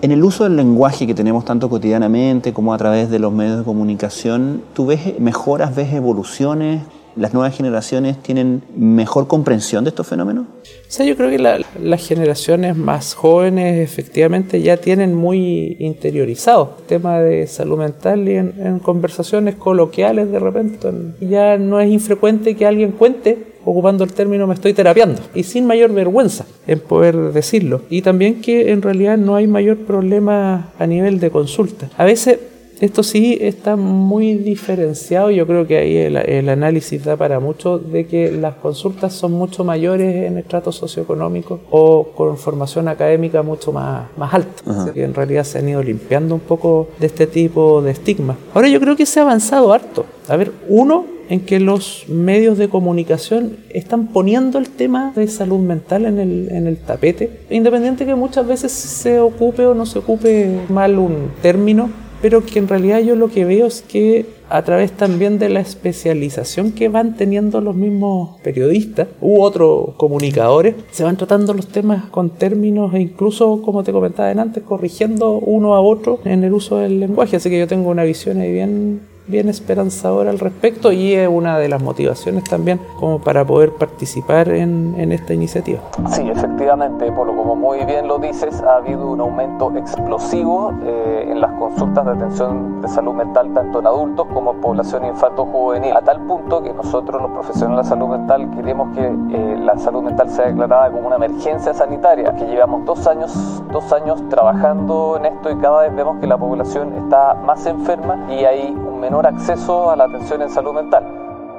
En 0.03 0.13
el 0.13 0.23
uso 0.23 0.45
del 0.45 0.57
lenguaje 0.57 1.07
que 1.07 1.15
tenemos 1.15 1.47
tanto 1.47 1.71
cotidianamente 1.71 2.53
como 2.53 2.75
a 2.75 2.79
través 2.79 3.09
de 3.11 3.19
los 3.19 3.33
medios 3.33 3.59
de 3.59 3.65
comunicación, 3.65 4.63
¿tú 4.75 4.87
ves 4.87 5.19
mejoras, 5.19 5.75
ves 5.75 5.93
evoluciones? 5.95 6.83
¿Las 7.17 7.33
nuevas 7.33 7.57
generaciones 7.57 8.23
tienen 8.23 8.63
mejor 8.77 9.27
comprensión 9.27 9.85
de 9.85 9.89
estos 9.89 10.07
fenómenos? 10.07 10.45
O 10.45 10.91
sea, 10.91 11.07
yo 11.07 11.17
creo 11.17 11.31
que 11.31 11.39
las 11.39 12.07
generaciones 12.07 12.77
más 12.77 13.15
jóvenes 13.15 13.83
efectivamente 13.83 14.61
ya 14.61 14.77
tienen 14.77 15.15
muy 15.15 15.79
interiorizado 15.81 16.75
el 16.79 16.85
tema 16.85 17.19
de 17.21 17.47
salud 17.47 17.79
mental 17.79 18.29
y 18.29 18.37
en, 18.37 18.55
en 18.59 18.79
conversaciones 18.81 19.55
coloquiales 19.55 20.31
de 20.31 20.39
repente 20.39 20.91
ya 21.23 21.57
no 21.57 21.81
es 21.81 21.91
infrecuente 21.91 22.55
que 22.55 22.67
alguien 22.67 22.93
cuente 22.93 23.56
ocupando 23.67 24.05
el 24.05 24.13
término 24.13 24.47
me 24.47 24.55
estoy 24.55 24.73
terapiando 24.73 25.21
y 25.35 25.43
sin 25.43 25.67
mayor 25.67 25.93
vergüenza 25.93 26.47
en 26.67 26.79
poder 26.79 27.17
decirlo. 27.33 27.83
Y 27.91 28.01
también 28.01 28.41
que 28.41 28.71
en 28.71 28.81
realidad 28.81 29.19
no 29.19 29.35
hay 29.35 29.49
mayor 29.49 29.79
problema 29.79 30.69
a 30.79 30.87
nivel 30.87 31.19
de 31.19 31.31
consulta. 31.31 31.91
A 31.99 32.05
veces 32.05 32.39
esto 32.81 33.03
sí 33.03 33.39
está 33.41 33.77
muy 33.77 34.35
diferenciado, 34.35 35.31
yo 35.31 35.47
creo 35.47 35.67
que 35.67 35.79
ahí 35.79 35.97
el, 35.97 36.49
análisis 36.49 37.05
da 37.05 37.17
para 37.17 37.41
mucho 37.41 37.79
de 37.79 38.07
que 38.07 38.31
las 38.31 38.55
consultas 38.57 39.15
son 39.15 39.33
mucho 39.33 39.65
mayores 39.65 40.27
en 40.27 40.39
estratos 40.39 40.77
socioeconómicos 40.77 41.61
o 41.71 42.09
con 42.15 42.37
formación 42.37 42.89
académica 42.89 43.43
mucho 43.43 43.73
más, 43.73 44.09
más 44.17 44.35
alta, 44.35 44.93
que 44.93 45.05
en 45.05 45.15
realidad 45.15 45.45
se 45.45 45.59
han 45.59 45.69
ido 45.69 45.83
limpiando 45.83 46.35
un 46.35 46.41
poco 46.41 46.89
de 46.99 47.07
este 47.07 47.27
tipo 47.27 47.81
de 47.81 47.93
estigmas. 47.93 48.37
Ahora 48.55 48.69
yo 48.69 48.79
creo 48.81 48.95
que 48.95 49.07
se 49.07 49.21
ha 49.21 49.23
avanzado 49.23 49.73
harto. 49.73 50.05
A 50.29 50.37
ver, 50.37 50.53
uno, 50.69 51.17
en 51.29 51.41
que 51.41 51.59
los 51.61 52.05
medios 52.09 52.57
de 52.59 52.69
comunicación 52.69 53.57
están 53.71 54.09
poniendo 54.09 54.59
el 54.59 54.69
tema 54.69 55.13
de 55.17 55.27
salud 55.29 55.59
mental 55.59 56.05
en 56.05 56.19
el, 56.19 56.49
en 56.53 56.67
el 56.67 56.77
tapete, 56.77 57.41
independiente 57.51 58.07
que 58.07 58.15
muchas 58.15 58.47
veces 58.47 58.71
se 58.71 59.19
ocupe 59.19 59.67
o 59.67 59.75
no 59.75 59.87
se 59.87 59.99
ocupe 59.99 60.61
mal 60.69 60.99
un 60.99 61.31
término, 61.43 61.91
pero 62.23 62.45
que 62.45 62.59
en 62.59 62.69
realidad 62.69 63.01
yo 63.01 63.17
lo 63.17 63.29
que 63.29 63.45
veo 63.45 63.67
es 63.67 63.83
que 63.83 64.27
a 64.49 64.63
través 64.63 64.93
también 64.93 65.39
de 65.39 65.49
la 65.49 65.61
especialización 65.61 66.73
que 66.73 66.89
van 66.89 67.17
teniendo 67.17 67.61
los 67.61 67.75
mismos 67.75 68.41
periodistas 68.43 69.09
u 69.21 69.41
otros 69.41 69.95
comunicadores, 69.97 70.75
se 70.93 71.05
van 71.05 71.17
tratando 71.17 71.53
los 71.53 71.67
temas 71.67 72.05
con 72.07 72.31
términos 72.31 72.95
e 72.95 73.01
incluso, 73.01 73.61
como 73.63 73.83
te 73.83 73.93
comentaba 73.93 74.31
antes, 74.31 74.63
corrigiendo 74.63 75.39
uno 75.39 75.75
a 75.75 75.81
otro 75.81 76.21
en 76.25 76.45
el 76.45 76.53
uso 76.53 76.79
del 76.79 77.01
lenguaje. 77.01 77.37
Así 77.37 77.51
que 77.51 77.59
yo 77.59 77.67
tengo 77.67 77.91
una 77.91 78.05
visión 78.05 78.41
ahí 78.41 78.53
bien 78.53 79.01
bien 79.27 79.49
esperanzador 79.49 80.29
al 80.29 80.39
respecto 80.39 80.93
y 80.93 81.15
es 81.15 81.29
una 81.29 81.59
de 81.59 81.69
las 81.69 81.83
motivaciones 81.83 82.45
también 82.45 82.81
como 82.99 83.19
para 83.19 83.45
poder 83.45 83.73
participar 83.73 84.49
en, 84.49 84.97
esta 85.13 85.35
iniciativa. 85.35 85.81
Sí, 86.11 86.29
efectivamente, 86.29 87.11
Polo, 87.13 87.37
como 87.37 87.55
muy 87.55 87.85
bien 87.85 88.09
lo 88.09 88.19
dices, 88.19 88.61
ha 88.63 88.77
habido 88.77 89.09
un 89.09 89.21
aumento 89.21 89.73
explosivo 89.77 90.73
eh, 90.85 91.29
en 91.29 91.41
las 91.41 91.53
consultas 91.53 92.05
de 92.05 92.11
atención 92.13 92.81
de 92.83 92.89
salud 92.89 93.15
mental 93.15 93.53
tanto 93.55 93.81
en 93.81 93.87
adultos 93.87 94.27
como 94.33 94.53
en 94.53 94.61
población 94.61 95.05
infanto-juvenil, 95.05 95.97
a 95.97 96.03
tal 96.03 96.21
punto 96.27 96.63
que 96.63 96.73
nosotros 96.73 97.23
los 97.23 97.31
profesionales 97.31 97.87
de 97.87 97.91
salud 97.91 98.09
mental 98.09 98.51
queremos 98.51 98.95
que 98.97 99.07
eh, 99.07 99.57
la 99.59 99.77
salud 99.79 100.03
mental 100.03 100.29
sea 100.31 100.47
declarada 100.47 100.91
como 100.91 101.07
una 101.07 101.17
emergencia 101.17 101.73
sanitaria, 101.73 102.35
que 102.35 102.47
llevamos 102.47 102.85
dos 102.85 103.07
años, 103.07 103.63
dos 103.73 103.93
años 103.93 104.23
trabajando 104.29 105.17
en 105.19 105.27
esto 105.27 105.51
y 105.51 105.57
cada 105.57 105.83
vez 105.83 105.95
vemos 105.95 106.19
que 106.21 106.27
la 106.27 106.37
población 106.37 106.93
está 106.95 107.35
más 107.35 107.65
enferma 107.67 108.27
y 108.29 108.45
hay 108.45 108.71
un 108.71 109.01
menor 109.01 109.16
acceso 109.25 109.91
a 109.91 109.97
la 109.97 110.05
atención 110.05 110.43
en 110.43 110.51
salud 110.51 110.75
mental. 110.75 111.05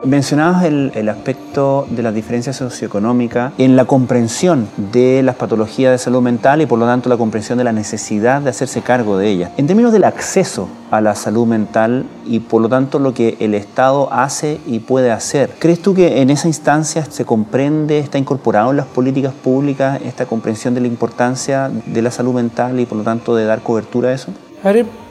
Mencionabas 0.04 0.64
el, 0.64 0.92
el, 0.94 1.10
aspecto 1.10 1.88
de 1.90 2.04
las 2.04 2.14
diferencias 2.14 2.56
socioeconómicas 2.56 3.54
en 3.58 3.76
la 3.76 3.86
comprensión 3.86 4.68
de 4.78 5.24
las 5.24 5.36
patologías 5.36 5.92
de 5.92 5.98
salud 5.98 6.22
mental 6.22 6.62
y 6.62 6.68
por 6.68 6.78
lo 6.78 6.86
tanto 6.86 7.10
la 7.10 7.18
comprensión 7.18 7.58
de 7.58 7.64
la 7.64 7.72
necesidad 7.72 8.42
de 8.42 8.52
hacerse 8.52 8.82
cargo 8.82 9.18
de 9.18 9.30
ellas. 9.30 9.52
En 9.58 9.66
términos 9.66 9.92
del 9.92 10.04
acceso 10.04 10.70
a 10.92 11.02
la 11.02 11.16
salud 11.16 11.48
mental 11.48 12.06
y 12.26 12.42
por 12.42 12.62
lo 12.62 12.70
tanto 12.70 13.00
lo 13.00 13.14
que 13.14 13.38
el 13.40 13.56
Estado 13.56 14.14
hace 14.14 14.62
y 14.68 14.80
puede 14.80 15.12
hacer, 15.12 15.56
¿crees 15.58 15.82
tú 15.82 15.96
que 15.96 16.22
en 16.22 16.30
esa 16.30 16.48
instancia 16.48 17.04
se 17.06 17.26
comprende, 17.26 17.98
está 17.98 18.20
incorporado 18.20 18.70
en 18.70 18.78
las 18.78 18.86
políticas 18.86 19.34
públicas 19.34 20.00
esta 20.06 20.28
comprensión 20.28 20.76
de 20.76 20.82
la 20.82 20.88
importancia 20.88 21.72
de 21.88 22.02
la 22.04 22.12
salud 22.12 22.36
mental 22.36 22.80
y 22.80 22.86
por 22.86 23.00
lo 23.00 23.04
tanto 23.04 23.36
de 23.36 23.46
dar 23.46 23.62
cobertura 23.62 24.10
a 24.10 24.14
eso? 24.14 24.32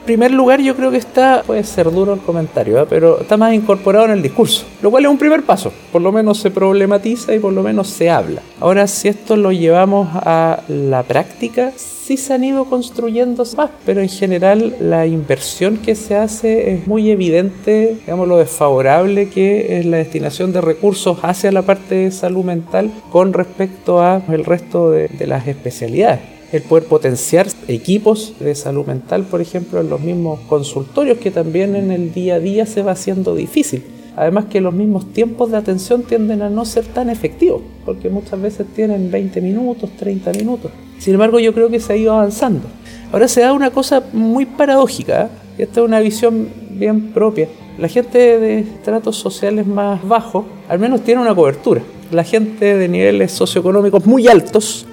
Primer 0.07 0.31
lugar 0.31 0.61
yo 0.61 0.73
creo 0.73 0.89
que 0.89 0.95
está, 0.95 1.43
puede 1.45 1.65
ser 1.65 1.91
duro 1.91 2.13
el 2.13 2.21
comentario, 2.21 2.81
¿eh? 2.81 2.85
pero 2.89 3.19
está 3.19 3.35
más 3.35 3.53
incorporado 3.53 4.05
en 4.05 4.11
el 4.11 4.21
discurso, 4.21 4.65
lo 4.81 4.89
cual 4.89 5.03
es 5.03 5.11
un 5.11 5.17
primer 5.17 5.43
paso, 5.43 5.73
por 5.91 6.01
lo 6.01 6.13
menos 6.13 6.37
se 6.37 6.49
problematiza 6.49 7.35
y 7.35 7.39
por 7.39 7.51
lo 7.51 7.61
menos 7.61 7.89
se 7.89 8.09
habla. 8.09 8.41
Ahora, 8.61 8.87
si 8.87 9.09
esto 9.09 9.35
lo 9.35 9.51
llevamos 9.51 10.07
a 10.13 10.61
la 10.69 11.03
práctica, 11.03 11.73
sí 11.75 12.15
se 12.15 12.33
han 12.33 12.45
ido 12.45 12.63
construyendo 12.69 13.43
más, 13.57 13.69
pero 13.85 13.99
en 13.99 14.07
general 14.07 14.77
la 14.79 15.05
inversión 15.05 15.75
que 15.75 15.93
se 15.93 16.15
hace 16.15 16.71
es 16.71 16.87
muy 16.87 17.11
evidente, 17.11 17.97
digamos, 17.99 18.29
lo 18.29 18.37
desfavorable 18.37 19.27
que 19.27 19.77
es 19.77 19.85
la 19.85 19.97
destinación 19.97 20.53
de 20.53 20.61
recursos 20.61 21.17
hacia 21.21 21.51
la 21.51 21.63
parte 21.63 21.95
de 21.95 22.11
salud 22.11 22.45
mental 22.45 22.91
con 23.11 23.33
respecto 23.33 24.01
a 24.01 24.21
el 24.29 24.45
resto 24.45 24.89
de, 24.89 25.09
de 25.09 25.27
las 25.27 25.45
especialidades 25.49 26.36
el 26.51 26.61
poder 26.61 26.85
potenciar 26.85 27.47
equipos 27.67 28.33
de 28.39 28.55
salud 28.55 28.85
mental, 28.85 29.23
por 29.23 29.41
ejemplo, 29.41 29.81
en 29.81 29.89
los 29.89 29.99
mismos 29.99 30.39
consultorios, 30.47 31.17
que 31.17 31.31
también 31.31 31.75
en 31.75 31.91
el 31.91 32.13
día 32.13 32.35
a 32.35 32.39
día 32.39 32.65
se 32.65 32.83
va 32.83 32.93
haciendo 32.93 33.35
difícil. 33.35 33.83
Además 34.15 34.45
que 34.45 34.61
los 34.61 34.73
mismos 34.73 35.11
tiempos 35.13 35.51
de 35.51 35.57
atención 35.57 36.03
tienden 36.03 36.41
a 36.41 36.49
no 36.49 36.65
ser 36.65 36.85
tan 36.85 37.09
efectivos, 37.09 37.61
porque 37.85 38.09
muchas 38.09 38.41
veces 38.41 38.65
tienen 38.75 39.11
20 39.11 39.41
minutos, 39.41 39.89
30 39.99 40.31
minutos. 40.31 40.71
Sin 40.97 41.13
embargo, 41.13 41.39
yo 41.39 41.53
creo 41.53 41.69
que 41.69 41.79
se 41.79 41.93
ha 41.93 41.97
ido 41.97 42.13
avanzando. 42.13 42.67
Ahora 43.11 43.27
se 43.27 43.41
da 43.41 43.53
una 43.53 43.69
cosa 43.69 44.03
muy 44.13 44.45
paradójica, 44.45 45.23
¿eh? 45.23 45.27
y 45.59 45.61
esta 45.63 45.81
es 45.81 45.85
una 45.85 45.99
visión 45.99 46.49
bien 46.71 47.11
propia. 47.11 47.47
La 47.77 47.89
gente 47.89 48.17
de 48.39 48.59
estratos 48.59 49.17
sociales 49.17 49.67
más 49.67 50.05
bajos 50.07 50.45
al 50.67 50.79
menos 50.79 51.01
tiene 51.01 51.21
una 51.21 51.35
cobertura. 51.35 51.83
La 52.11 52.23
gente 52.23 52.75
de 52.75 52.87
niveles 52.87 53.33
socioeconómicos 53.33 54.05
muy 54.05 54.27
altos 54.27 54.87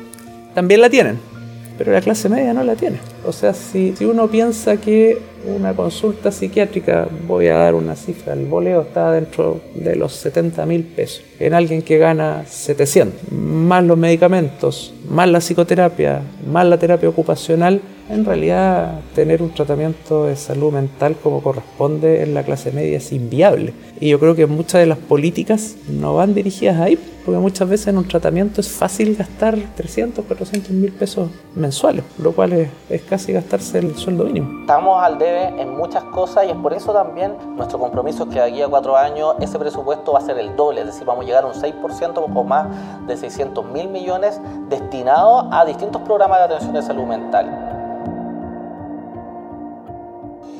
también 0.54 0.80
la 0.82 0.90
tienen 0.90 1.33
pero 1.76 1.92
la 1.92 2.00
clase 2.00 2.28
media 2.28 2.52
no 2.54 2.62
la 2.64 2.76
tiene. 2.76 2.98
O 3.26 3.32
sea, 3.32 3.54
si, 3.54 3.94
si, 3.96 4.04
uno 4.04 4.28
piensa 4.28 4.76
que 4.76 5.18
una 5.46 5.74
consulta 5.74 6.30
psiquiátrica, 6.30 7.08
voy 7.26 7.48
a 7.48 7.56
dar 7.56 7.74
una 7.74 7.96
cifra, 7.96 8.32
el 8.32 8.46
boleo 8.46 8.82
está 8.82 9.10
dentro 9.12 9.60
de 9.74 9.96
los 9.96 10.12
70 10.14 10.64
mil 10.66 10.82
pesos, 10.84 11.24
en 11.38 11.54
alguien 11.54 11.82
que 11.82 11.98
gana 11.98 12.44
700, 12.46 13.32
más 13.32 13.84
los 13.84 13.98
medicamentos, 13.98 14.94
más 15.08 15.28
la 15.28 15.40
psicoterapia, 15.40 16.22
más 16.50 16.66
la 16.66 16.78
terapia 16.78 17.08
ocupacional, 17.08 17.80
en 18.08 18.24
realidad 18.24 19.00
tener 19.14 19.42
un 19.42 19.50
tratamiento 19.50 20.26
de 20.26 20.36
salud 20.36 20.72
mental 20.72 21.16
como 21.22 21.42
corresponde 21.42 22.22
en 22.22 22.34
la 22.34 22.42
clase 22.42 22.70
media 22.72 22.98
es 22.98 23.12
inviable. 23.12 23.72
Y 24.00 24.10
yo 24.10 24.20
creo 24.20 24.34
que 24.34 24.46
muchas 24.46 24.80
de 24.80 24.86
las 24.86 24.98
políticas 24.98 25.76
no 25.88 26.14
van 26.14 26.34
dirigidas 26.34 26.78
ahí, 26.80 26.98
porque 27.24 27.40
muchas 27.40 27.68
veces 27.68 27.86
en 27.88 27.98
un 27.98 28.06
tratamiento 28.06 28.60
es 28.60 28.70
fácil 28.70 29.16
gastar 29.16 29.56
300, 29.76 30.24
400 30.26 30.70
mil 30.72 30.92
pesos 30.92 31.30
mensuales, 31.54 32.04
lo 32.18 32.32
cual 32.32 32.52
es, 32.52 33.02
casi 33.08 33.32
gastarse 33.32 33.78
el 33.78 33.96
sueldo 33.96 34.24
mínimo. 34.24 34.60
Estamos 34.60 35.02
al 35.02 35.18
debe 35.18 35.60
en 35.60 35.74
muchas 35.74 36.04
cosas 36.04 36.44
y 36.46 36.50
es 36.50 36.56
por 36.56 36.74
eso 36.74 36.92
también 36.92 37.32
nuestro 37.56 37.78
compromiso 37.78 38.24
es 38.24 38.28
que 38.30 38.40
de 38.40 38.44
aquí 38.44 38.62
a 38.62 38.68
cuatro 38.68 38.96
años 38.96 39.36
ese 39.40 39.58
presupuesto 39.58 40.12
va 40.12 40.18
a 40.18 40.22
ser 40.22 40.38
el 40.38 40.54
doble, 40.56 40.80
es 40.82 40.86
decir, 40.86 41.04
vamos 41.06 41.24
a 41.24 41.26
llegar 41.26 41.44
a 41.44 41.46
un 41.46 41.54
6% 41.54 42.24
o 42.34 42.44
más 42.44 42.66
de 43.06 43.16
600 43.16 43.64
mil 43.66 43.88
millones 43.88 44.40
destinados 44.68 45.46
a 45.50 45.64
distintos 45.64 46.02
programas 46.02 46.38
de 46.40 46.44
atención 46.44 46.74
de 46.74 46.82
salud 46.82 47.04
mental. 47.04 47.63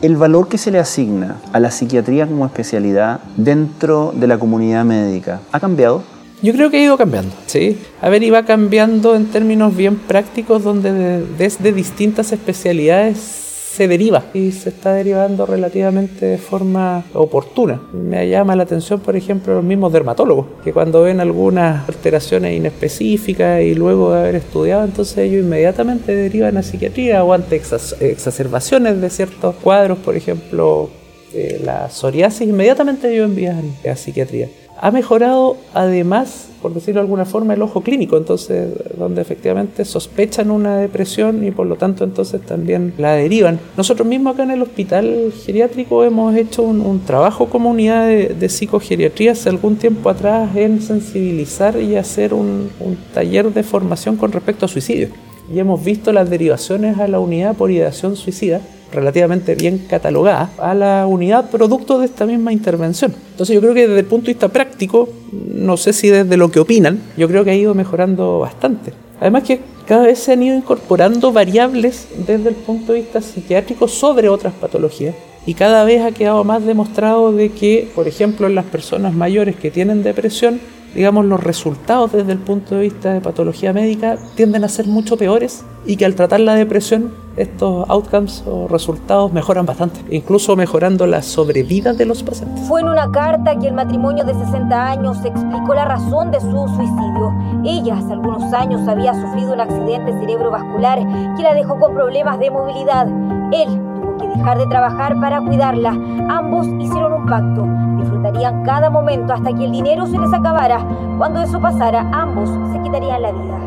El 0.02 0.16
valor 0.16 0.48
que 0.48 0.59
se 0.59 0.70
le 0.70 0.78
asigna 0.78 1.37
a 1.52 1.61
la 1.61 1.70
psiquiatría 1.70 2.26
como 2.26 2.46
especialidad 2.46 3.20
dentro 3.37 4.12
de 4.14 4.26
la 4.26 4.38
comunidad 4.38 4.85
médica 4.85 5.40
ha 5.52 5.61
cambiado? 5.61 6.02
Yo 6.42 6.52
creo 6.52 6.70
que 6.70 6.76
ha 6.78 6.83
ido 6.83 6.98
cambiando, 6.98 7.35
sí. 7.46 7.78
A 8.02 8.11
ver, 8.11 8.22
iba 8.22 8.44
cambiando 8.44 9.16
en 9.16 9.26
términos 9.26 9.74
bien 9.74 9.96
prácticos, 9.96 10.62
donde 10.62 11.24
desde 11.38 11.72
distintas 11.72 12.33
especialidades 12.33 13.43
se 13.74 13.88
deriva 13.88 14.22
y 14.32 14.52
se 14.52 14.68
está 14.68 14.92
derivando 14.92 15.46
relativamente 15.46 16.26
de 16.26 16.38
forma 16.38 17.04
oportuna. 17.12 17.80
Me 17.92 18.28
llama 18.28 18.54
la 18.54 18.62
atención, 18.62 19.00
por 19.00 19.16
ejemplo, 19.16 19.54
los 19.54 19.64
mismos 19.64 19.92
dermatólogos, 19.92 20.46
que 20.62 20.72
cuando 20.72 21.02
ven 21.02 21.18
algunas 21.18 21.88
alteraciones 21.88 22.56
inespecíficas 22.56 23.62
y 23.62 23.74
luego 23.74 24.12
de 24.12 24.20
haber 24.20 24.34
estudiado, 24.37 24.84
entonces 24.84 25.18
ellos 25.18 25.44
inmediatamente 25.44 26.14
derivan 26.14 26.56
a 26.56 26.62
psiquiatría 26.62 27.24
o 27.24 27.32
ante 27.32 27.56
exacerbaciones 27.56 29.00
de 29.00 29.10
ciertos 29.10 29.56
cuadros, 29.56 29.98
por 29.98 30.14
ejemplo, 30.14 30.90
eh, 31.32 31.60
la 31.64 31.90
psoriasis, 31.90 32.46
inmediatamente 32.48 33.12
ellos 33.12 33.28
envían 33.28 33.74
a 33.90 33.96
psiquiatría 33.96 34.48
ha 34.85 34.90
mejorado 34.90 35.57
además, 35.73 36.49
por 36.61 36.75
decirlo 36.75 37.01
de 37.01 37.07
alguna 37.07 37.25
forma, 37.25 37.55
el 37.55 37.62
ojo 37.62 37.81
clínico, 37.81 38.18
entonces 38.18 38.68
donde 38.99 39.23
efectivamente 39.23 39.83
sospechan 39.87 40.51
una 40.51 40.77
depresión 40.77 41.42
y 41.42 41.53
por 41.53 41.66
lo 41.66 41.77
tanto 41.77 42.05
entonces 42.05 42.42
también 42.42 42.92
la 42.99 43.14
derivan. 43.14 43.59
Nosotros 43.79 44.07
mismos 44.07 44.35
acá 44.35 44.42
en 44.42 44.51
el 44.51 44.61
hospital 44.61 45.33
geriátrico 45.42 46.05
hemos 46.05 46.37
hecho 46.37 46.62
un, 46.62 47.01
trabajo 47.07 47.47
como 47.47 47.70
unidad 47.70 48.09
de, 48.09 48.49
psicogeriatría 48.51 49.33
hace 49.33 49.49
algún 49.49 49.77
tiempo 49.77 50.11
atrás 50.11 50.55
en 50.55 50.83
sensibilizar 50.83 51.81
y 51.81 51.97
hacer 51.97 52.35
un, 52.35 52.68
un 52.79 52.99
taller 53.14 53.55
de 53.55 53.62
formación 53.62 54.16
con 54.16 54.33
respecto 54.33 54.66
a 54.66 54.68
suicidio 54.68 55.09
y 55.51 55.59
hemos 55.59 55.83
visto 55.83 56.12
las 56.12 56.29
derivaciones 56.29 56.99
a 56.99 57.09
la 57.09 57.20
unidad 57.20 57.57
por 57.57 57.70
ideación 57.70 58.16
suicida 58.16 58.61
relativamente 58.94 59.54
bien 59.54 59.87
catalogada 59.88 60.50
a 60.59 60.74
la 60.74 61.07
unidad 61.07 61.50
producto 61.50 61.98
de 61.98 62.07
esta 62.07 62.26
misma 62.26 62.52
intervención. 62.52 63.14
Entonces 63.33 63.54
yo 63.54 63.61
creo 63.61 63.74
que 63.74 63.87
desde 63.88 64.00
el 64.00 64.07
punto 64.07 64.26
de 64.26 64.33
vista 64.33 64.48
práctico, 64.48 65.09
no 65.33 65.76
sé 65.76 65.92
si 65.92 66.09
desde 66.09 66.37
lo 66.37 66.50
que 66.50 66.61
opinan, 66.61 67.00
yo 67.16 67.28
creo 67.28 67.44
que 67.44 67.50
ha 67.50 67.57
ido 67.57 67.74
mejorando 67.74 68.38
bastante. 68.38 68.92
Además 69.20 69.42
que 69.42 69.61
cada 69.87 70.07
vez 70.07 70.18
se 70.18 70.33
han 70.33 70.42
ido 70.42 70.57
incorporando 70.57 71.33
variables 71.33 72.09
desde 72.26 72.48
el 72.48 72.54
punto 72.54 72.92
de 72.92 73.00
vista 73.00 73.20
psiquiátrico 73.20 73.87
sobre 73.88 74.28
otras 74.28 74.54
patologías 74.54 75.14
y 75.46 75.54
cada 75.54 75.85
vez 75.85 76.02
ha 76.02 76.12
quedado 76.12 76.42
más 76.44 76.64
demostrado 76.64 77.33
de 77.33 77.50
que, 77.50 77.90
por 77.94 78.09
ejemplo, 78.09 78.46
en 78.46 78.54
las 78.54 78.64
personas 78.64 79.12
mayores 79.12 79.57
que 79.57 79.70
tienen 79.70 80.02
depresión, 80.02 80.59
digamos, 80.94 81.24
los 81.24 81.42
resultados 81.42 82.12
desde 82.12 82.33
el 82.33 82.38
punto 82.38 82.76
de 82.76 82.83
vista 82.83 83.12
de 83.12 83.20
patología 83.20 83.72
médica 83.72 84.16
tienden 84.37 84.64
a 84.64 84.68
ser 84.68 84.87
mucho 84.87 85.16
peores 85.16 85.64
y 85.87 85.96
que 85.96 86.04
al 86.04 86.14
tratar 86.14 86.40
la 86.40 86.54
depresión 86.54 87.12
estos 87.37 87.88
outcomes 87.90 88.44
o 88.46 88.68
resultados 88.68 89.33
mejoran 89.33 89.66
bastante, 89.66 90.00
incluso 90.11 90.54
mejorando 90.57 91.07
la 91.07 91.20
sobrevida 91.22 91.92
de 91.92 92.07
los 92.07 92.22
pacientes. 92.22 92.66
Fue 92.68 92.80
en 92.80 92.88
una 92.88 93.11
carta 93.11 93.59
que 93.59 93.66
el 93.66 93.74
matrimonio 93.74 94.24
de 94.24 94.35
60 94.35 94.90
años 94.90 95.18
explicó 95.24 95.74
la 95.74 95.85
razón 95.85 96.30
de 96.30 96.40
su 96.40 96.50
suicidio. 96.50 97.35
Ella 97.64 97.98
hace 97.98 98.12
algunos 98.12 98.52
años 98.52 98.87
había 98.87 99.14
sufrido 99.14 99.52
un 99.52 99.61
accidente 99.61 100.12
cerebrovascular 100.20 101.00
que 101.37 101.42
la 101.42 101.54
dejó 101.54 101.78
con 101.80 101.94
problemas 101.94 102.38
de 102.38 102.50
movilidad. 102.50 103.09
Él 103.52 103.93
que 104.18 104.29
dejar 104.29 104.59
de 104.59 104.66
trabajar 104.66 105.18
para 105.20 105.40
cuidarla. 105.40 105.90
Ambos 106.29 106.66
hicieron 106.79 107.12
un 107.12 107.27
pacto 107.27 107.66
disfrutarían 108.05 108.62
cada 108.64 108.90
momento 108.90 109.33
hasta 109.33 109.53
que 109.53 109.64
el 109.64 109.72
dinero 109.72 110.07
se 110.07 110.18
les 110.18 110.33
acabara. 110.33 110.87
Cuando 111.18 111.40
eso 111.42 111.61
pasara, 111.61 112.09
ambos 112.12 112.50
se 112.72 112.83
quitarían 112.83 113.22
la 113.22 113.33
vida. 113.33 113.61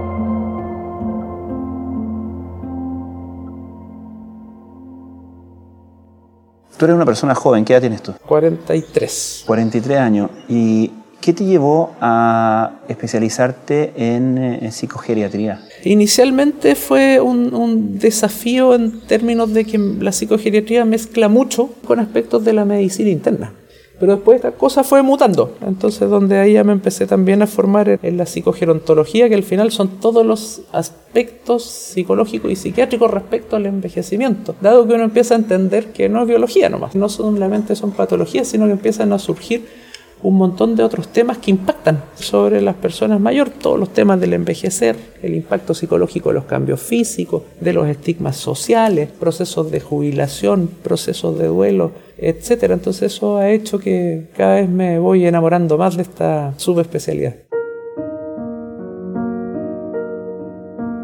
Tú 6.78 6.86
eres 6.86 6.96
una 6.96 7.06
persona 7.06 7.34
joven, 7.34 7.66
¿qué 7.66 7.74
edad 7.74 7.82
tienes 7.82 8.04
tú? 8.04 8.14
43. 8.28 9.44
43 9.48 10.00
años. 10.00 10.30
¿Y 10.48 10.92
qué 11.28 11.34
te 11.34 11.44
llevó 11.44 11.92
a 12.00 12.80
especializarte 12.88 13.92
en, 13.98 14.38
en 14.38 14.72
psicogeriatría? 14.72 15.60
Inicialmente 15.84 16.74
fue 16.74 17.20
un, 17.20 17.54
un, 17.54 18.00
desafío 18.00 18.74
en 18.74 19.02
términos 19.02 19.54
de 19.54 19.66
que 19.66 19.78
la 19.78 20.13
psicogeriatría 20.13 20.86
mezcla 20.86 21.28
mucho 21.28 21.70
con 21.86 22.00
aspectos 22.00 22.46
de 22.46 22.54
la 22.54 22.63
medicina 22.63 23.10
interna. 23.10 23.52
Pero 24.00 24.16
después 24.16 24.38
esta 24.38 24.52
cosa 24.52 24.86
fue 24.86 25.02
mutando. 25.02 25.58
Entonces, 25.68 26.10
donde 26.10 26.38
ahí 26.38 26.54
ya 26.54 26.63
me 26.63 26.72
empecé 26.72 27.06
también 27.08 27.42
a 27.42 27.48
formar 27.48 28.00
en 28.02 28.16
la 28.16 28.26
psicogerontología, 28.26 29.28
que 29.28 29.36
al 29.36 29.44
final 29.44 29.72
son 29.72 30.00
todos 30.00 30.26
los 30.26 30.62
aspectos 30.72 31.63
psicológicos 31.66 32.50
y 32.52 32.56
psiquiátricos 32.56 33.12
respecto 33.12 33.58
al 33.58 33.66
envejecimiento. 33.66 34.56
Dado 34.62 34.88
que 34.88 34.94
uno 34.94 35.04
empieza 35.04 35.34
a 35.34 35.40
entender 35.40 35.92
que 35.92 36.08
no 36.08 36.22
es 36.22 36.28
biología 36.30 36.70
nomás, 36.70 36.96
no 36.96 37.10
solamente 37.10 37.76
son 37.76 37.92
patologías, 37.92 38.48
sino 38.48 38.66
que 38.68 38.72
empiezan 38.72 39.12
a 39.12 39.20
surgir 39.20 39.87
un 40.24 40.36
montón 40.36 40.76
de 40.76 40.84
otros 40.84 41.10
temas 41.10 41.38
que 41.38 41.52
impactan 41.52 42.02
sobre 42.16 42.62
las 42.62 42.76
personas 42.76 43.20
mayores, 43.20 43.54
todos 43.60 43.80
los 43.80 43.94
temas 43.94 44.20
del 44.20 44.34
envejecer, 44.34 44.96
el 45.22 45.36
impacto 45.36 45.74
psicológico 45.74 46.30
de 46.30 46.36
los 46.36 46.46
cambios 46.46 46.82
físicos, 46.82 47.44
de 47.60 47.74
los 47.74 47.88
estigmas 47.88 48.36
sociales, 48.36 49.10
procesos 49.12 49.72
de 49.72 49.80
jubilación, 49.80 50.70
procesos 50.84 51.38
de 51.38 51.48
duelo, 51.48 51.92
etcétera. 52.18 52.74
Entonces 52.74 53.14
eso 53.14 53.38
ha 53.38 53.50
hecho 53.50 53.80
que 53.80 54.28
cada 54.36 54.56
vez 54.56 54.70
me 54.70 55.00
voy 55.00 55.26
enamorando 55.26 55.78
más 55.78 55.96
de 55.96 56.04
esta 56.04 56.54
subespecialidad. 56.58 57.36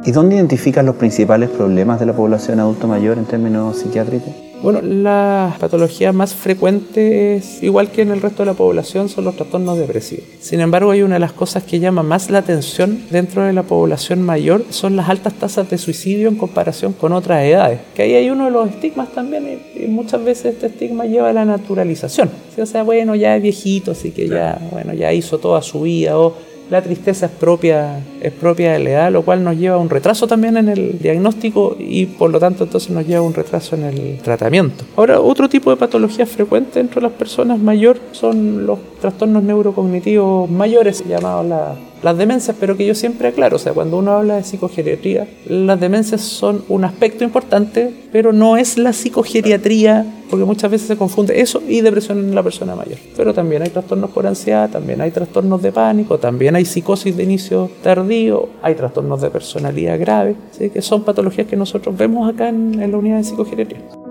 ¿Y 0.05 0.11
dónde 0.11 0.35
identificas 0.35 0.83
los 0.83 0.95
principales 0.95 1.49
problemas 1.49 1.99
de 1.99 2.05
la 2.07 2.13
población 2.13 2.59
adulto 2.59 2.87
mayor 2.87 3.17
en 3.17 3.25
términos 3.25 3.77
psiquiátricos? 3.77 4.52
Bueno, 4.63 4.81
la 4.81 5.57
patología 5.59 6.13
más 6.13 6.33
frecuente 6.33 7.35
es, 7.35 7.61
igual 7.61 7.91
que 7.91 8.01
en 8.01 8.11
el 8.11 8.21
resto 8.21 8.43
de 8.43 8.45
la 8.45 8.53
población, 8.53 9.09
son 9.09 9.25
los 9.25 9.35
trastornos 9.35 9.77
depresivos. 9.77 10.23
Sin 10.39 10.61
embargo, 10.61 10.91
hay 10.91 11.01
una 11.01 11.15
de 11.15 11.19
las 11.19 11.33
cosas 11.33 11.63
que 11.63 11.81
llama 11.81 12.01
más 12.01 12.29
la 12.29 12.37
atención 12.37 13.03
dentro 13.09 13.43
de 13.43 13.51
la 13.51 13.63
población 13.63 14.21
mayor, 14.21 14.63
son 14.69 14.95
las 14.95 15.09
altas 15.09 15.33
tasas 15.33 15.69
de 15.69 15.77
suicidio 15.77 16.29
en 16.29 16.35
comparación 16.35 16.93
con 16.93 17.11
otras 17.11 17.43
edades. 17.43 17.81
Que 17.93 18.03
ahí 18.03 18.13
hay 18.13 18.29
uno 18.29 18.45
de 18.45 18.51
los 18.51 18.69
estigmas 18.69 19.11
también, 19.11 19.59
y, 19.75 19.87
muchas 19.87 20.23
veces 20.23 20.53
este 20.53 20.67
estigma 20.67 21.05
lleva 21.07 21.31
a 21.31 21.33
la 21.33 21.43
naturalización. 21.43 22.29
O 22.57 22.65
sea, 22.65 22.83
bueno, 22.83 23.15
ya 23.15 23.35
es 23.35 23.43
viejito, 23.43 23.91
así 23.91 24.11
que 24.11 24.29
ya, 24.29 24.57
bueno, 24.71 24.93
ya 24.93 25.11
hizo 25.11 25.39
toda 25.39 25.61
su 25.61 25.81
vida, 25.81 26.17
o 26.17 26.35
la 26.73 26.81
tristeza 26.81 27.27
es 27.27 27.31
propia, 27.31 27.99
es 28.19 28.33
propia 28.33 28.73
de 28.73 28.79
la 28.79 28.89
edad, 28.89 29.11
lo 29.11 29.21
cual 29.21 29.43
nos 29.43 29.55
lleva 29.55 29.75
a 29.75 29.77
un 29.77 29.91
retraso 29.91 30.25
también 30.25 30.57
en 30.57 30.69
el 30.69 30.97
diagnóstico 30.97 31.75
y 31.77 32.07
por 32.07 32.31
lo 32.31 32.39
tanto 32.39 32.63
entonces 32.63 32.89
nos 32.89 33.05
lleva 33.05 33.19
a 33.19 33.21
un 33.21 33.35
retraso 33.35 33.75
en 33.75 33.83
el 33.83 34.17
tratamiento. 34.23 34.83
Ahora, 34.97 35.21
otro 35.21 35.47
tipo 35.47 35.69
de 35.69 35.77
patología 35.77 36.25
frecuente 36.25 36.79
entre 36.79 36.99
las 36.99 37.11
personas 37.11 37.59
mayores 37.59 38.01
son 38.11 38.65
los 38.65 38.79
trastornos 38.99 39.43
neurocognitivos 39.43 40.49
mayores, 40.49 41.03
llamados 41.07 41.45
la, 41.45 41.75
las 42.03 42.17
demencias, 42.17 42.55
pero 42.59 42.75
que 42.75 42.85
yo 42.85 42.95
siempre 42.95 43.29
aclaro, 43.29 43.55
o 43.55 43.59
sea, 43.59 43.73
cuando 43.73 43.97
uno 43.97 44.11
habla 44.11 44.35
de 44.35 44.43
psicogeriatría, 44.43 45.27
las 45.47 45.79
demencias 45.79 46.21
son 46.21 46.63
un 46.67 46.83
aspecto 46.83 47.23
importante, 47.23 47.93
pero 48.11 48.33
no 48.33 48.57
es 48.57 48.77
la 48.77 48.91
psicogeriatría, 48.93 50.05
porque 50.29 50.45
muchas 50.45 50.69
veces 50.69 50.87
se 50.87 50.97
confunde 50.97 51.39
eso 51.39 51.63
y 51.67 51.81
depresión 51.81 52.19
en 52.19 52.35
la 52.35 52.43
persona 52.43 52.75
mayor. 52.75 52.97
Pero 53.15 53.33
también 53.33 53.61
hay 53.61 53.69
trastornos 53.69 54.11
por 54.11 54.27
ansiedad, 54.27 54.69
también 54.69 54.99
hay 54.99 55.11
trastornos 55.11 55.61
de 55.61 55.71
pánico, 55.71 56.17
también 56.17 56.55
hay 56.55 56.65
psicosis 56.65 57.15
de 57.15 57.23
inicio 57.23 57.69
tardío, 57.81 58.49
hay 58.61 58.75
trastornos 58.75 59.21
de 59.21 59.29
personalidad 59.29 59.97
grave, 59.99 60.35
que 60.57 60.81
son 60.81 61.03
patologías 61.03 61.47
que 61.47 61.55
nosotros 61.55 61.95
vemos 61.97 62.29
acá 62.29 62.49
en, 62.49 62.81
en 62.81 62.91
la 62.91 62.97
unidad 62.97 63.17
de 63.17 63.23
psicogeriatría. 63.23 64.02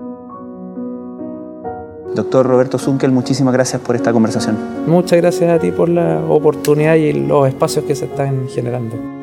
Doctor 2.15 2.45
Roberto 2.45 2.77
Zunkel, 2.77 3.11
muchísimas 3.11 3.53
gracias 3.53 3.81
por 3.81 3.95
esta 3.95 4.13
conversación. 4.13 4.57
Muchas 4.87 5.19
gracias 5.19 5.49
a 5.49 5.59
ti 5.59 5.71
por 5.71 5.89
la 5.89 6.21
oportunidad 6.27 6.95
y 6.95 7.13
los 7.13 7.47
espacios 7.47 7.85
que 7.85 7.95
se 7.95 8.05
están 8.05 8.47
generando. 8.49 9.22